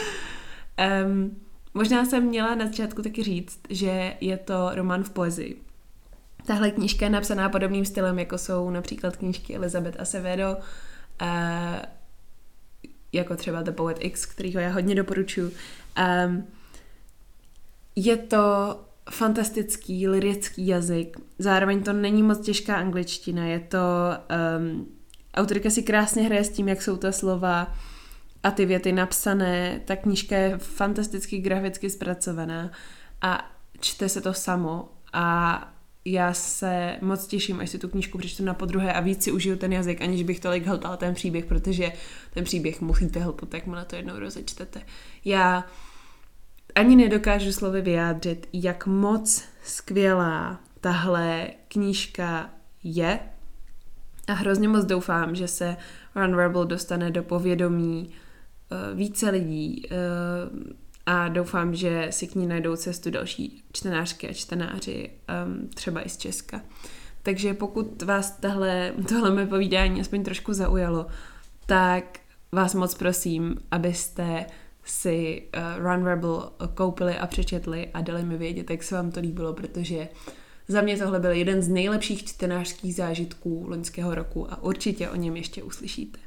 um, 1.06 1.36
možná 1.74 2.04
jsem 2.04 2.24
měla 2.24 2.54
na 2.54 2.66
začátku 2.66 3.02
taky 3.02 3.22
říct, 3.22 3.60
že 3.70 4.16
je 4.20 4.36
to 4.36 4.70
román 4.74 5.04
v 5.04 5.10
poezii. 5.10 5.62
Tahle 6.46 6.70
knížka 6.70 7.06
je 7.06 7.10
napsaná 7.10 7.48
podobným 7.48 7.84
stylem, 7.84 8.18
jako 8.18 8.38
jsou 8.38 8.70
například 8.70 9.16
knížky 9.16 9.56
Elizabeth 9.56 10.00
Acevedo, 10.00 10.56
uh, 11.22 11.28
jako 13.12 13.36
třeba 13.36 13.62
The 13.62 13.70
Poet 13.70 13.96
X, 14.00 14.26
kterýho 14.26 14.60
já 14.60 14.72
hodně 14.72 14.94
doporučuji. 14.94 15.54
Um, 16.26 16.46
je 17.96 18.16
to 18.16 18.76
fantastický 19.10 20.08
lirický 20.08 20.66
jazyk, 20.66 21.16
zároveň 21.38 21.82
to 21.82 21.92
není 21.92 22.22
moc 22.22 22.40
těžká 22.40 22.76
angličtina, 22.76 23.46
je 23.46 23.60
to... 23.60 23.78
Um, 24.58 24.86
autorka 25.34 25.70
si 25.70 25.82
krásně 25.82 26.22
hraje 26.22 26.44
s 26.44 26.50
tím, 26.50 26.68
jak 26.68 26.82
jsou 26.82 26.96
ta 26.96 27.12
slova 27.12 27.74
a 28.42 28.50
ty 28.50 28.66
věty 28.66 28.92
napsané, 28.92 29.80
ta 29.84 29.96
knížka 29.96 30.36
je 30.36 30.58
fantasticky 30.58 31.38
graficky 31.38 31.90
zpracovaná 31.90 32.70
a 33.22 33.50
čte 33.80 34.08
se 34.08 34.20
to 34.20 34.34
samo 34.34 34.88
a 35.12 35.68
já 36.04 36.32
se 36.34 36.96
moc 37.00 37.26
těším, 37.26 37.60
až 37.60 37.70
si 37.70 37.78
tu 37.78 37.88
knížku 37.88 38.18
přečtu 38.18 38.44
na 38.44 38.54
podruhé 38.54 38.92
a 38.92 39.00
víc 39.00 39.24
si 39.24 39.32
užiju 39.32 39.56
ten 39.56 39.72
jazyk, 39.72 40.02
aniž 40.02 40.22
bych 40.22 40.40
tolik 40.40 40.66
hltala 40.66 40.96
ten 40.96 41.14
příběh, 41.14 41.44
protože 41.44 41.92
ten 42.34 42.44
příběh 42.44 42.80
musíte 42.80 43.20
hltat, 43.20 43.54
jakmile 43.54 43.84
to 43.84 43.96
jednou 43.96 44.18
rozečtete. 44.18 44.82
Já 45.24 45.64
ani 46.74 46.96
nedokážu 46.96 47.52
slovy 47.52 47.82
vyjádřit, 47.82 48.48
jak 48.52 48.86
moc 48.86 49.44
skvělá 49.64 50.60
tahle 50.80 51.46
knížka 51.68 52.50
je 52.82 53.18
a 54.28 54.32
hrozně 54.32 54.68
moc 54.68 54.84
doufám, 54.84 55.34
že 55.34 55.48
se 55.48 55.76
Run 56.14 56.34
Rebel 56.34 56.64
dostane 56.64 57.10
do 57.10 57.22
povědomí 57.22 58.10
uh, 58.10 58.98
více 58.98 59.30
lidí, 59.30 59.82
uh, 59.90 60.72
a 61.06 61.28
doufám, 61.28 61.74
že 61.74 62.06
si 62.10 62.26
k 62.26 62.34
ní 62.34 62.46
najdou 62.46 62.76
cestu 62.76 63.10
další 63.10 63.62
čtenářky 63.72 64.28
a 64.28 64.32
čtenáři, 64.32 65.10
um, 65.46 65.68
třeba 65.68 66.06
i 66.06 66.08
z 66.08 66.16
Česka. 66.16 66.60
Takže 67.22 67.54
pokud 67.54 68.02
vás 68.02 68.30
tahle, 68.30 68.92
tohle 69.08 69.30
mé 69.30 69.46
povídání 69.46 70.00
aspoň 70.00 70.24
trošku 70.24 70.52
zaujalo, 70.52 71.06
tak 71.66 72.18
vás 72.52 72.74
moc 72.74 72.94
prosím, 72.94 73.56
abyste 73.70 74.46
si 74.84 75.42
uh, 75.56 75.84
Run 75.84 76.04
Rebel 76.04 76.52
koupili 76.74 77.18
a 77.18 77.26
přečetli 77.26 77.88
a 77.94 78.00
dali 78.00 78.22
mi 78.22 78.36
vědět, 78.36 78.70
jak 78.70 78.82
se 78.82 78.94
vám 78.94 79.10
to 79.10 79.20
líbilo, 79.20 79.52
protože 79.52 80.08
za 80.68 80.80
mě 80.80 80.98
tohle 80.98 81.20
byl 81.20 81.30
jeden 81.30 81.62
z 81.62 81.68
nejlepších 81.68 82.24
čtenářských 82.24 82.94
zážitků 82.94 83.64
loňského 83.68 84.14
roku 84.14 84.52
a 84.52 84.62
určitě 84.62 85.10
o 85.10 85.16
něm 85.16 85.36
ještě 85.36 85.62
uslyšíte. 85.62 86.18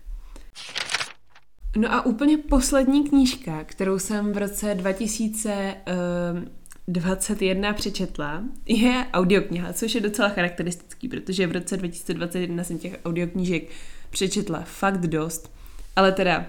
No 1.78 1.94
a 1.94 2.06
úplně 2.06 2.38
poslední 2.38 3.10
knížka, 3.10 3.64
kterou 3.64 4.00
jsem 4.00 4.34
v 4.34 4.38
roce 4.38 4.76
2021 4.76 7.70
ehm, 7.70 7.76
přečetla, 7.76 8.44
je 8.66 9.06
audiokniha, 9.14 9.74
což 9.74 9.96
je 9.96 10.02
docela 10.02 10.30
charakteristický, 10.30 11.10
protože 11.10 11.48
v 11.48 11.52
roce 11.52 11.78
2021 11.78 12.64
jsem 12.64 12.80
těch 12.80 13.00
audioknížek 13.06 13.70
přečetla 14.10 14.62
fakt 14.62 15.08
dost, 15.08 15.54
ale 15.96 16.12
teda 16.12 16.46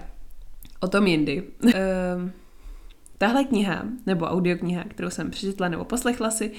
o 0.79 0.87
tom 0.87 1.07
jindy. 1.07 1.43
Ehm, 1.73 2.31
tahle 3.17 3.43
kniha, 3.43 3.85
nebo 4.05 4.25
audiokniha, 4.25 4.83
kterou 4.83 5.09
jsem 5.09 5.31
přečetla 5.31 5.67
nebo 5.67 5.85
poslechla 5.85 6.31
si, 6.31 6.51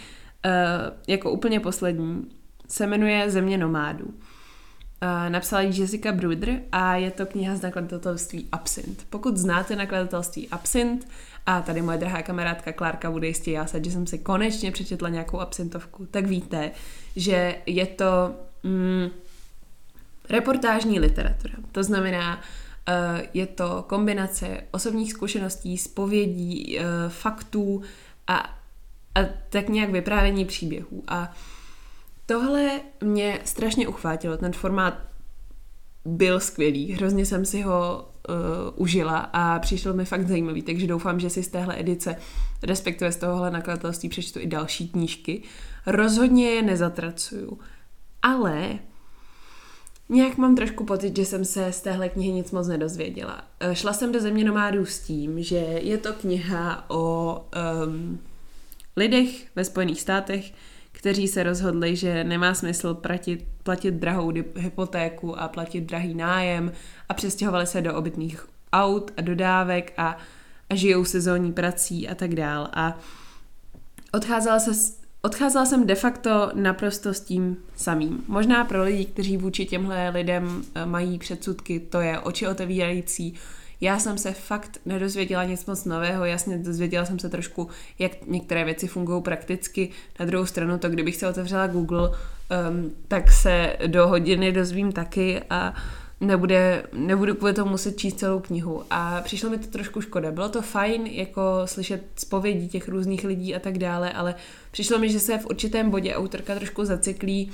eh, 0.44 0.50
jako 1.08 1.30
úplně 1.30 1.60
poslední, 1.60 2.30
se 2.68 2.86
jmenuje 2.86 3.30
Země 3.30 3.58
nomádů. 3.58 4.14
Uh, 5.02 5.30
napsala 5.30 5.62
ji 5.62 5.80
Jessica 5.80 6.12
Bruder 6.12 6.60
a 6.72 6.94
je 6.94 7.10
to 7.10 7.26
kniha 7.26 7.56
z 7.56 7.62
nakladatelství 7.62 8.48
Absint. 8.52 9.06
Pokud 9.10 9.36
znáte 9.36 9.76
nakladatelství 9.76 10.48
Absint, 10.48 11.08
a 11.46 11.60
tady 11.60 11.82
moje 11.82 11.98
drahá 11.98 12.22
kamarádka 12.22 12.72
Klárka 12.72 13.10
bude 13.10 13.26
jistě 13.26 13.50
jásat, 13.52 13.84
že 13.84 13.90
jsem 13.90 14.06
si 14.06 14.18
konečně 14.18 14.72
přečetla 14.72 15.08
nějakou 15.08 15.40
absintovku, 15.40 16.06
tak 16.06 16.26
víte, 16.26 16.70
že 17.16 17.56
je 17.66 17.86
to 17.86 18.34
mm, 18.62 19.08
reportážní 20.28 21.00
literatura. 21.00 21.54
To 21.72 21.82
znamená, 21.82 22.40
je 23.34 23.46
to 23.46 23.84
kombinace 23.88 24.60
osobních 24.70 25.12
zkušeností, 25.12 25.78
zpovědí, 25.78 26.78
uh, 26.78 26.84
faktů 27.08 27.82
a, 28.26 28.36
a 29.14 29.20
tak 29.48 29.68
nějak 29.68 29.90
vyprávění 29.90 30.44
příběhů. 30.44 31.02
A 31.08 31.32
Tohle 32.26 32.80
mě 33.04 33.40
strašně 33.44 33.88
uchvátilo, 33.88 34.36
ten 34.36 34.52
formát 34.52 34.94
byl 36.04 36.40
skvělý, 36.40 36.92
hrozně 36.92 37.26
jsem 37.26 37.44
si 37.44 37.62
ho 37.62 38.08
uh, 38.28 38.34
užila 38.76 39.18
a 39.18 39.58
přišel 39.58 39.92
mi 39.92 40.04
fakt 40.04 40.28
zajímavý, 40.28 40.62
takže 40.62 40.86
doufám, 40.86 41.20
že 41.20 41.30
si 41.30 41.42
z 41.42 41.48
téhle 41.48 41.80
edice, 41.80 42.16
respektive 42.62 43.12
z 43.12 43.16
tohohle 43.16 43.50
nakladatelství 43.50 44.08
přečtu 44.08 44.40
i 44.40 44.46
další 44.46 44.88
knížky. 44.88 45.42
Rozhodně 45.86 46.50
je 46.50 46.62
nezatracuju, 46.62 47.58
ale 48.22 48.78
nějak 50.08 50.38
mám 50.38 50.56
trošku 50.56 50.84
pocit, 50.84 51.16
že 51.16 51.24
jsem 51.24 51.44
se 51.44 51.72
z 51.72 51.80
téhle 51.80 52.08
knihy 52.08 52.32
nic 52.32 52.50
moc 52.50 52.68
nedozvěděla. 52.68 53.42
Uh, 53.66 53.72
šla 53.72 53.92
jsem 53.92 54.12
do 54.12 54.20
země 54.20 54.44
nomádů 54.44 54.86
s 54.86 55.00
tím, 55.00 55.42
že 55.42 55.56
je 55.56 55.98
to 55.98 56.12
kniha 56.12 56.90
o 56.90 57.44
um, 57.86 58.18
lidech 58.96 59.56
ve 59.56 59.64
Spojených 59.64 60.00
státech, 60.00 60.52
kteří 60.92 61.28
se 61.28 61.42
rozhodli, 61.42 61.96
že 61.96 62.24
nemá 62.24 62.54
smysl 62.54 62.94
platit, 62.94 63.44
platit 63.62 63.94
drahou 63.94 64.32
hypotéku 64.56 65.40
a 65.40 65.48
platit 65.48 65.80
drahý 65.80 66.14
nájem 66.14 66.72
a 67.08 67.14
přestěhovali 67.14 67.66
se 67.66 67.82
do 67.82 67.94
obytných 67.94 68.46
aut 68.72 69.10
a 69.16 69.20
dodávek 69.20 69.92
a, 69.96 70.16
a 70.70 70.74
žijou 70.74 71.04
sezónní 71.04 71.52
prací 71.52 72.08
a 72.08 72.14
tak 72.14 72.34
dál. 72.34 72.68
A 72.72 72.98
odcházela, 74.12 74.58
se, 74.58 74.70
odcházela 75.26 75.66
jsem 75.66 75.86
de 75.86 75.94
facto 75.94 76.50
naprosto 76.54 77.14
s 77.14 77.20
tím 77.20 77.56
samým. 77.76 78.24
Možná 78.28 78.64
pro 78.64 78.82
lidi, 78.82 79.04
kteří 79.04 79.36
vůči 79.36 79.66
těmhle 79.66 80.10
lidem 80.10 80.62
eh, 80.74 80.86
mají 80.86 81.18
předsudky, 81.18 81.80
to 81.80 82.00
je 82.00 82.20
oči 82.20 82.48
otevírající, 82.48 83.34
já 83.80 83.98
jsem 83.98 84.18
se 84.18 84.32
fakt 84.32 84.78
nedozvěděla 84.84 85.44
nic 85.44 85.66
moc 85.66 85.84
nového, 85.84 86.24
jasně 86.24 86.58
dozvěděla 86.58 87.04
jsem 87.04 87.18
se 87.18 87.28
trošku, 87.28 87.68
jak 87.98 88.26
některé 88.26 88.64
věci 88.64 88.86
fungují 88.86 89.22
prakticky. 89.22 89.90
Na 90.20 90.26
druhou 90.26 90.46
stranu 90.46 90.78
to, 90.78 90.88
kdybych 90.88 91.16
se 91.16 91.28
otevřela 91.28 91.66
Google, 91.66 92.08
um, 92.08 92.90
tak 93.08 93.32
se 93.32 93.76
do 93.86 94.08
hodiny 94.08 94.52
dozvím 94.52 94.92
taky 94.92 95.42
a 95.50 95.74
nebude, 96.20 96.82
nebudu 96.92 97.34
kvůli 97.34 97.54
tomu 97.54 97.70
muset 97.70 97.96
číst 97.96 98.18
celou 98.18 98.40
knihu. 98.40 98.84
A 98.90 99.20
přišlo 99.20 99.50
mi 99.50 99.58
to 99.58 99.66
trošku 99.66 100.00
škoda. 100.00 100.32
Bylo 100.32 100.48
to 100.48 100.62
fajn 100.62 101.06
jako 101.06 101.42
slyšet 101.64 102.02
zpovědi 102.16 102.68
těch 102.68 102.88
různých 102.88 103.24
lidí 103.24 103.54
a 103.54 103.58
tak 103.58 103.78
dále, 103.78 104.12
ale 104.12 104.34
přišlo 104.70 104.98
mi, 104.98 105.10
že 105.10 105.20
se 105.20 105.38
v 105.38 105.46
určitém 105.46 105.90
bodě 105.90 106.14
autorka 106.14 106.54
trošku 106.54 106.84
zacyklí 106.84 107.50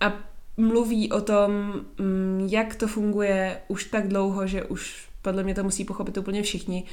a 0.00 0.12
mluví 0.56 1.12
o 1.12 1.20
tom, 1.20 1.52
mm, 1.98 2.48
jak 2.50 2.74
to 2.74 2.86
funguje 2.86 3.60
už 3.68 3.84
tak 3.84 4.08
dlouho, 4.08 4.46
že 4.46 4.64
už 4.64 5.08
podle 5.22 5.42
mě 5.42 5.54
to 5.54 5.64
musí 5.64 5.84
pochopit 5.84 6.16
úplně 6.16 6.42
všichni. 6.42 6.84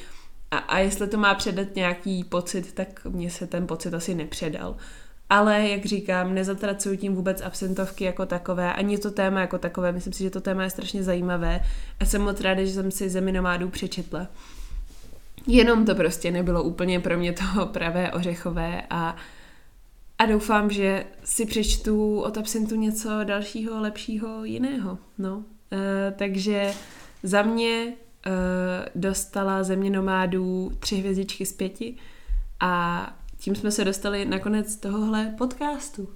A, 0.51 0.57
a 0.57 0.79
jestli 0.79 1.07
to 1.07 1.17
má 1.17 1.35
předat 1.35 1.75
nějaký 1.75 2.23
pocit, 2.23 2.73
tak 2.73 3.05
mně 3.09 3.31
se 3.31 3.47
ten 3.47 3.67
pocit 3.67 3.93
asi 3.93 4.15
nepředal. 4.15 4.75
Ale, 5.29 5.69
jak 5.69 5.85
říkám, 5.85 6.33
nezatracuju 6.33 6.95
tím 6.95 7.15
vůbec 7.15 7.41
absentovky 7.41 8.03
jako 8.03 8.25
takové, 8.25 8.73
ani 8.73 8.97
to 8.97 9.11
téma 9.11 9.41
jako 9.41 9.57
takové. 9.57 9.91
Myslím 9.91 10.13
si, 10.13 10.23
že 10.23 10.29
to 10.29 10.41
téma 10.41 10.63
je 10.63 10.69
strašně 10.69 11.03
zajímavé 11.03 11.61
a 11.99 12.05
jsem 12.05 12.21
moc 12.21 12.41
ráda, 12.41 12.65
že 12.65 12.73
jsem 12.73 12.91
si 12.91 13.09
Zemi 13.09 13.31
nomádů 13.31 13.69
přečetla. 13.69 14.27
Jenom 15.47 15.85
to 15.85 15.95
prostě 15.95 16.31
nebylo 16.31 16.63
úplně 16.63 16.99
pro 16.99 17.17
mě 17.17 17.33
toho 17.33 17.65
pravé 17.73 18.11
ořechové 18.11 18.81
a, 18.89 19.15
a 20.17 20.25
doufám, 20.25 20.69
že 20.69 21.05
si 21.23 21.45
přečtu 21.45 22.21
od 22.21 22.37
absentu 22.37 22.75
něco 22.75 23.09
dalšího, 23.23 23.81
lepšího, 23.81 24.43
jiného. 24.43 24.97
No. 25.17 25.43
E, 25.71 26.11
takže 26.11 26.73
za 27.23 27.41
mě 27.41 27.85
uh, 27.85 28.33
dostala 28.95 29.63
země 29.63 29.89
nomádů 29.89 30.71
tři 30.79 30.95
hvězdičky 30.95 31.45
z 31.45 31.53
pěti 31.53 31.95
a 32.59 33.03
tím 33.39 33.55
jsme 33.55 33.71
se 33.71 33.85
dostali 33.85 34.25
nakonec 34.25 34.75
tohohle 34.75 35.35
podcastu. 35.37 36.09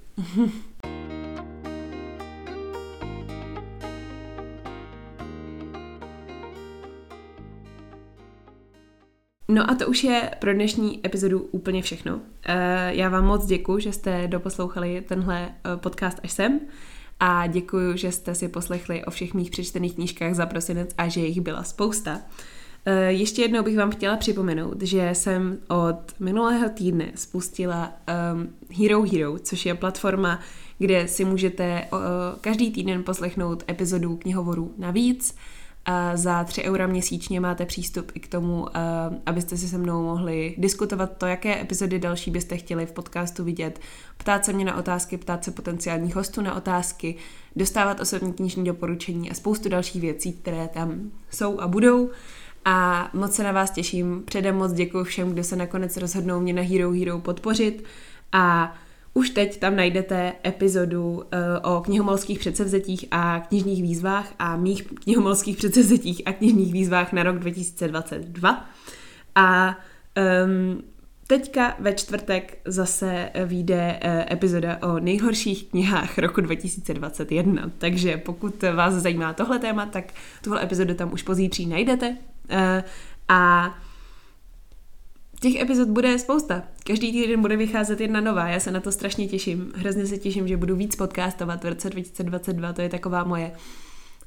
No 9.48 9.72
a 9.72 9.76
to 9.76 9.88
už 9.88 10.04
je 10.04 10.32
pro 10.40 10.54
dnešní 10.54 11.06
epizodu 11.06 11.40
úplně 11.40 11.82
všechno. 11.82 12.22
Eh, 12.46 12.96
já 12.96 13.10
vám 13.10 13.26
moc 13.26 13.46
děkuji, 13.46 13.80
že 13.80 13.94
jste 13.94 14.28
doposlouchali 14.28 15.02
tenhle 15.02 15.50
eh, 15.50 15.78
podcast 15.78 16.20
až 16.24 16.32
sem 16.32 16.60
a 17.20 17.48
děkuji, 17.48 17.98
že 17.98 18.12
jste 18.12 18.36
si 18.36 18.48
poslechli 18.48 19.06
o 19.06 19.12
všech 19.12 19.34
mých 19.34 19.52
přečtených 19.52 19.96
knížkách 19.96 20.34
za 20.34 20.46
prosinec 20.46 20.90
a 20.98 21.08
že 21.08 21.22
jich 21.22 21.42
byla 21.42 21.64
spousta. 21.64 22.22
Eh, 22.86 23.12
ještě 23.12 23.42
jednou 23.42 23.64
bych 23.64 23.78
vám 23.78 23.92
chtěla 23.92 24.18
připomenout, 24.18 24.82
že 24.82 25.10
jsem 25.14 25.58
od 25.68 26.20
minulého 26.20 26.70
týdne 26.70 27.12
spustila 27.16 27.92
um, 28.34 28.50
Hero 28.80 29.04
Hero, 29.04 29.40
což 29.40 29.66
je 29.66 29.74
platforma, 29.74 30.40
kde 30.78 31.08
si 31.08 31.26
můžete 31.26 31.88
uh, 31.94 32.00
každý 32.42 32.72
týden 32.72 33.04
poslechnout 33.04 33.64
epizodu 33.70 34.18
knihovorů 34.18 34.74
navíc. 34.78 35.36
A 35.86 36.18
za 36.18 36.44
3 36.44 36.64
eura 36.64 36.88
měsíčně 36.88 37.40
máte 37.40 37.66
přístup 37.66 38.12
i 38.16 38.20
k 38.20 38.28
tomu, 38.28 38.62
uh, 38.62 38.70
abyste 39.26 39.58
si 39.58 39.68
se 39.68 39.78
mnou 39.78 40.04
mohli 40.04 40.56
diskutovat 40.58 41.18
to, 41.18 41.26
jaké 41.26 41.62
epizody 41.62 42.00
další 42.00 42.32
byste 42.32 42.58
chtěli 42.58 42.86
v 42.86 42.92
podcastu 42.92 43.44
vidět, 43.44 43.80
ptát 44.18 44.46
se 44.46 44.54
mě 44.54 44.66
na 44.66 44.78
otázky, 44.78 45.18
ptát 45.18 45.44
se 45.44 45.52
potenciálních 45.52 46.16
hostů 46.16 46.42
na 46.42 46.56
otázky, 46.56 47.16
dostávat 47.56 48.00
osobní 48.00 48.34
knižní 48.34 48.64
doporučení 48.64 49.32
a 49.32 49.34
spoustu 49.34 49.70
dalších 49.70 50.02
věcí, 50.02 50.34
které 50.34 50.68
tam 50.68 51.12
jsou 51.30 51.60
a 51.60 51.68
budou. 51.68 52.10
A 52.66 53.10
moc 53.14 53.36
se 53.36 53.44
na 53.44 53.52
vás 53.52 53.72
těším. 53.72 54.24
Předem 54.26 54.56
moc 54.56 54.74
děkuji 54.74 55.04
všem, 55.04 55.32
kdo 55.32 55.44
se 55.44 55.56
nakonec 55.56 55.98
rozhodnou 55.98 56.40
mě 56.40 56.54
na 56.54 56.62
Hero 56.62 56.92
Hero 56.92 57.20
podpořit. 57.20 57.84
A 58.32 58.76
už 59.14 59.30
teď 59.30 59.60
tam 59.60 59.76
najdete 59.76 60.34
epizodu 60.46 61.12
uh, 61.12 61.22
o 61.62 61.82
knihomolských 61.82 62.40
předsevzetích 62.40 63.06
a 63.12 63.40
knižních 63.40 63.84
výzvách 63.84 64.34
a 64.40 64.58
mých 64.58 64.84
knihomolských 64.84 65.58
předsevzetích 65.58 66.22
a 66.26 66.34
knižních 66.34 66.74
výzvách 66.74 67.14
na 67.14 67.24
rok 67.24 67.40
2022. 67.40 68.70
A 69.36 69.78
um, 70.46 70.84
teďka 71.28 71.76
ve 71.80 71.94
čtvrtek 71.94 72.58
zase 72.66 73.30
vyjde 73.46 74.00
uh, 74.04 74.34
epizoda 74.34 74.80
o 74.84 75.00
nejhorších 75.00 75.64
knihách 75.64 76.18
roku 76.18 76.42
2021. 76.42 77.72
Takže 77.78 78.18
pokud 78.18 78.64
vás 78.76 78.94
zajímá 78.94 79.34
tohle 79.34 79.60
téma, 79.60 79.86
tak 79.86 80.06
tuhle 80.44 80.64
epizodu 80.64 80.94
tam 80.94 81.14
už 81.14 81.24
pozítří 81.24 81.66
najdete. 81.66 82.18
Uh, 82.52 82.84
a 83.28 83.74
Těch 85.44 85.62
epizod 85.62 85.90
bude 85.90 86.20
spousta. 86.20 86.64
Každý 86.84 87.12
týden 87.12 87.42
bude 87.42 87.58
vycházet 87.58 88.02
jedna 88.02 88.22
nová. 88.22 88.48
Já 88.48 88.60
se 88.60 88.72
na 88.72 88.80
to 88.80 88.92
strašně 88.92 89.28
těším. 89.28 89.72
Hrozně 89.76 90.06
se 90.06 90.18
těším, 90.18 90.48
že 90.48 90.58
budu 90.58 90.76
víc 90.76 90.96
podcastovat 90.96 91.64
v 91.64 91.68
roce 91.68 91.90
2022. 91.90 92.74
To 92.74 92.82
je 92.82 92.90
taková 92.90 93.24
moje 93.24 93.52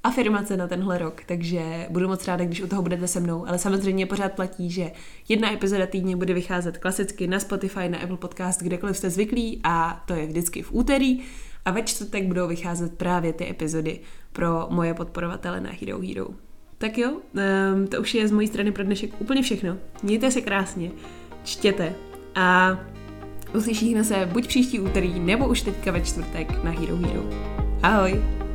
afirmace 0.05 0.57
na 0.57 0.69
tenhle 0.69 0.99
rok, 0.99 1.23
takže 1.27 1.87
budu 1.91 2.09
moc 2.09 2.27
ráda, 2.27 2.45
když 2.45 2.63
u 2.63 2.67
toho 2.67 2.83
budete 2.83 3.09
se 3.09 3.21
mnou, 3.21 3.49
ale 3.49 3.59
samozřejmě 3.59 4.07
pořád 4.07 4.33
platí, 4.33 4.71
že 4.71 4.91
jedna 5.29 5.53
epizoda 5.53 5.87
týdně 5.87 6.17
bude 6.17 6.35
vycházet 6.35 6.79
klasicky 6.79 7.27
na 7.27 7.41
Spotify, 7.41 7.89
na 7.89 7.99
Apple 7.99 8.17
Podcast, 8.17 8.63
kdekoliv 8.63 8.97
jste 8.97 9.11
zvyklí 9.11 9.61
a 9.65 10.03
to 10.07 10.15
je 10.15 10.27
vždycky 10.27 10.63
v 10.63 10.73
úterý 10.73 11.21
a 11.65 11.71
ve 11.71 11.83
čtvrtek 11.83 12.27
budou 12.27 12.49
vycházet 12.49 12.99
právě 12.99 13.33
ty 13.33 13.51
epizody 13.51 14.01
pro 14.33 14.67
moje 14.71 14.95
podporovatele 14.95 15.61
na 15.61 15.71
Hero 15.81 16.01
Hero. 16.01 16.46
Tak 16.79 16.99
jo, 16.99 17.11
um, 17.11 17.87
to 17.87 18.01
už 18.01 18.15
je 18.15 18.29
z 18.29 18.33
mojí 18.33 18.47
strany 18.47 18.73
pro 18.73 18.85
dnešek 18.85 19.11
úplně 19.19 19.43
všechno. 19.43 19.77
Mějte 20.03 20.31
se 20.31 20.41
krásně, 20.41 20.91
čtěte 21.45 21.95
a 22.35 22.79
uslyšíme 23.55 24.05
se 24.05 24.29
buď 24.33 24.47
příští 24.47 24.81
úterý, 24.81 25.21
nebo 25.21 25.49
už 25.49 25.63
teďka 25.63 25.93
ve 25.93 26.01
čtvrtek 26.01 26.65
na 26.65 26.71
Hero 26.71 26.97
Hero. 26.97 27.31
Ahoj! 27.83 28.46